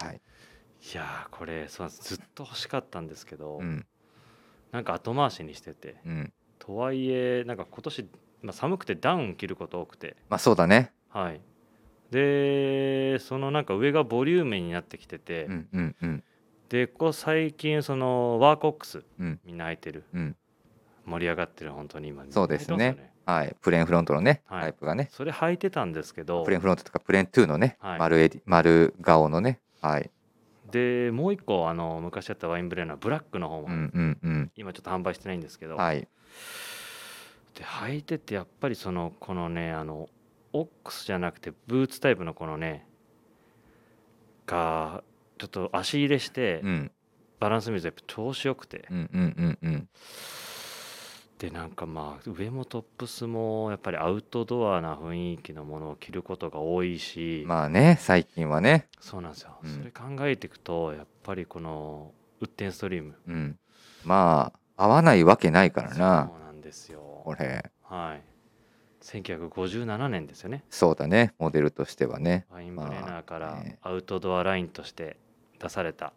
[0.00, 0.16] はい。
[0.16, 2.14] いやーこれそうなんです。
[2.16, 3.86] ずっと欲しかったんですけど、うん。
[4.70, 6.32] なんか後回しにしててうん。
[6.58, 8.06] とはいえなんか今年、
[8.42, 10.16] まあ、寒くてダウン着ること多くて。
[10.28, 10.92] まあそうだね。
[11.10, 11.40] はい。
[12.10, 16.24] でそのなんか上がボリューミーになってきてて、うんうんうん
[16.68, 19.40] でここ最近そのワーコックスうん。
[19.44, 20.04] みんな履いてる。
[20.12, 20.36] うん。
[21.06, 23.12] 盛り上がってる本当に今そうですね。
[23.24, 23.56] はい。
[23.60, 24.62] プレーンフロントのね、はい。
[24.62, 25.08] タイプがね。
[25.10, 26.44] それ履いてたんですけど。
[26.44, 27.98] プレーンフロントとかプレーン2のね、はい。
[27.98, 30.10] 丸エ丸顔のねはい。
[30.70, 34.52] でもう一個あの昔やったワインブレーナーブラックの方も、うんうんうん。
[34.56, 36.06] 今ちょっと販売してないんですけど、はい。
[37.54, 40.08] で履いててやっぱりそのこのねあの
[40.52, 42.86] オックスじゃなくてブーツタイプのこのね
[44.46, 45.02] が
[45.38, 46.90] ちょっと足入れしてうん。
[47.40, 49.88] バランス見るとやっぱ調子よくて、うんうんうんうん。
[51.38, 58.88] でなんかまあ上もトップスもやっぱりアウトドアな雰囲気のものを着ることが多いし、まあね最近はね。
[59.00, 59.76] そうなんですよ、うん。
[59.76, 63.14] それ考えていくとやっぱりこのウッデンストリーム。
[63.28, 63.58] うん。
[64.04, 67.22] まあ合わないわけないからそうななんですよ。
[67.24, 67.70] これ。
[67.84, 68.22] はい。
[69.00, 70.64] 1957年ですよね。
[70.70, 71.34] そうだね。
[71.38, 72.46] モデルとしてはね。
[72.50, 75.16] ワインブレーナーからアウトドアラインとして
[75.58, 76.12] 出された。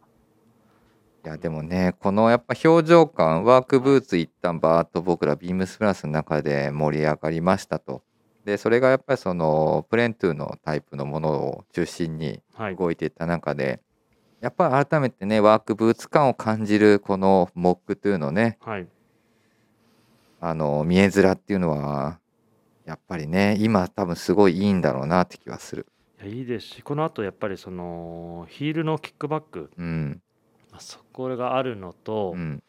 [1.24, 8.02] いやでもねこのやっぱ表情感ワークブーツ一旦バーッと僕らビームスプラスの中で盛り上がりましたと。
[8.44, 12.76] でそれがやっぱりそのプレーン2のタイプのものを中心にはい。
[12.76, 13.82] 動いていった中で
[14.40, 18.88] やっぱり改めてねワークブーツ感を感じるこのモックというのねはい。
[20.40, 22.20] あの見え面っていうのは
[22.86, 25.86] やっぱりね今多分すごいいいんだろうなって気はする
[26.24, 30.22] いやいいですしこの後やっぱりそのヒールのキックバック、うん。
[30.72, 32.64] まあ、そこがあるのと、うん。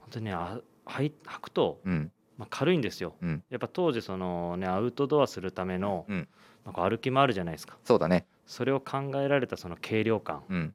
[0.00, 2.12] 本当にねあ履い履くと、うん。
[2.38, 3.14] まあ、軽いんですよ。
[3.20, 3.42] うん。
[3.50, 6.28] やっぱ当時そのねアウトドアするための、うん。
[6.64, 7.76] なんか歩き回るじゃないですか。
[7.84, 8.26] そうだね。
[8.46, 10.38] それを考えられたその軽量感。
[10.38, 10.74] っうん。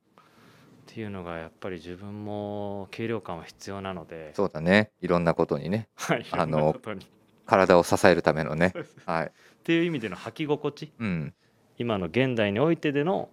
[0.87, 4.33] ていうのがやっぱり自分も軽量感は必要なので。
[4.35, 4.91] そうだね。
[5.01, 5.87] いろんなことにね。
[5.95, 7.05] はいあのいろんなことに。
[7.05, 7.07] っ
[7.45, 8.73] 体を支えるためのね。
[9.05, 9.31] はい。
[9.63, 10.91] ていう意味での履き心地。
[10.99, 11.33] うん
[11.79, 13.29] 今の現代においてでの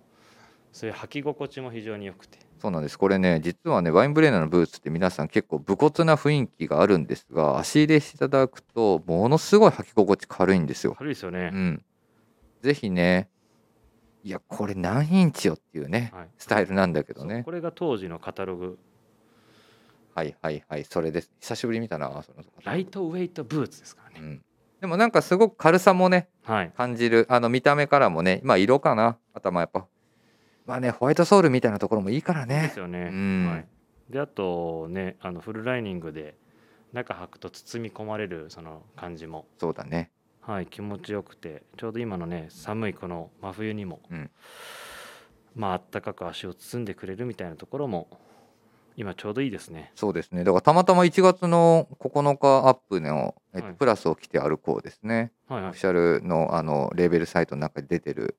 [0.73, 2.39] そういう履き心地も非常に良くて。
[2.61, 2.99] そうなんです。
[2.99, 10.95] これね実はねワインブレーナーのブーツって皆さん結構武骨な雰囲気があるんですが足入れしていただくとものすごい履き心地軽いんですよ。
[10.97, 11.51] 軽いですよね。
[11.53, 11.85] う、ん、
[12.63, 13.29] ぜひね
[14.23, 17.43] いやこれ何インチよっていうねはい、スタイルなんだけどね。
[17.45, 18.79] これが当時のカタログ。
[20.15, 20.85] はいはいはい。
[20.85, 21.31] それです。
[21.41, 24.43] 久しぶりに見たなそのライトウェイトブーツですからね、うん、
[24.87, 26.73] でもなんかすごく軽さもねはい。
[26.77, 27.27] 感じる。
[27.29, 29.19] あの見た目からもねまあ色かな。
[29.35, 29.85] あとはまあやっぱ。
[30.65, 33.47] まあねホワイトソールみたいなところもいいからでねすよね、うん。
[33.51, 33.67] はい、
[34.09, 36.37] であとねあのフルライニングで
[36.93, 39.49] 中履くと包み込まれるその感じも。
[39.59, 40.13] そうだね。
[40.41, 41.65] はい気持ちよくて。
[41.77, 44.31] ちょうど今のね寒いこの真冬にも、うん。
[45.57, 48.07] まああったかく足を包んでくれるみたいなところも
[48.97, 49.93] 今ちょうどいいですね。
[49.95, 50.43] そうですね。
[50.43, 53.77] だからたまたま1月の9日アップの、えっとはい。
[53.77, 55.71] プラスを着て歩こうですね、はいはい。
[55.71, 58.37] オフィシャルのあのレーベルサイトの中に出てる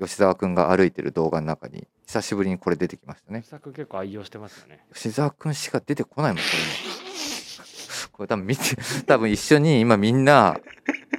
[0.00, 3.44] 吉沢くんが歩いてる動画の中に久しぶりにこれ出てきましたね。
[3.48, 4.84] 結構愛用してますよね。
[4.92, 8.62] 吉沢くんしか出てこないもんこれも これ多分見て
[9.06, 10.58] 多分一緒に今みんな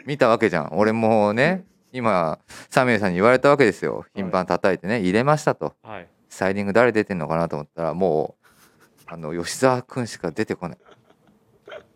[0.06, 0.70] 見たわけじゃん。
[0.74, 1.64] 俺もね
[1.94, 4.06] 今サミュエルさんに言われたわけですよ。
[4.14, 5.74] 頻繁叩いてね入れましたと。
[5.84, 6.08] はい。
[6.28, 8.43] スタイリング誰出てんのかなと思ったらもう
[9.14, 10.78] あの吉沢くんしか出てこない。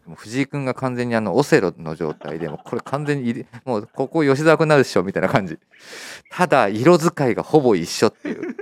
[0.05, 5.57] もう藤井くんが完全にあのオセロの状態でもうこれ完全にもうここ吉沢くんになるでしょみたいな感じ。
[6.29, 8.55] ただ色使いがほぼ一緒っていう。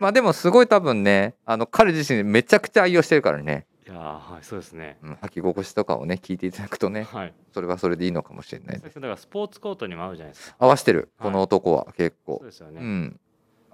[0.00, 4.96] まあでもすごい多分ねあの彼自身めちゃくちゃ愛用してるからね、いやーはいそうですね。
[5.02, 7.34] うん、履き心地とかをね聞いていただくとねはい。
[7.52, 8.80] それはそれでいいのかもしれない。
[8.80, 10.56] だからスポーツコートにも合うじゃないですか。
[10.58, 11.12] 合わしてる。
[11.18, 11.30] はい。
[11.30, 12.38] この男は結構。
[12.40, 13.20] そう、ですよね、うん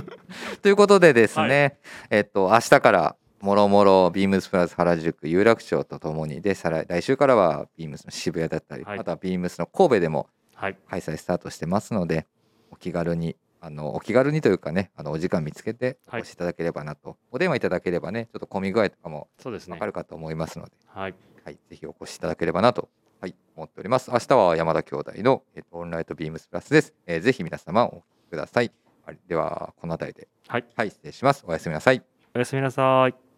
[0.62, 10.76] ということでですね、はえっと明日からもろもろビームスプラス原宿有楽町とともにで再来来週からはビームスの渋谷だったり、はいまたビームスの神戸でもはい。
[10.88, 12.26] 開催スタートしてますので
[12.70, 19.86] お気軽にあのお気軽にというかねあのお時間見つけておはい越しいただければなと、お電話いただければねちょっと混み具合とかも分か。
[19.86, 21.14] るかと思いますので、はい。
[21.44, 22.88] はい、ぜひお越しいただければなと、
[23.20, 24.10] はい、思っております。
[24.10, 26.94] 明日は山田兄弟の、えっと、オンライトビームスプラスです。
[27.06, 28.70] えーぜひ皆様お聞きください。
[29.06, 30.64] はい、では、この辺りで、はい。
[30.74, 31.44] はい、失礼します。
[31.46, 32.02] おやすみなさい。
[32.34, 33.33] おやすみなさい。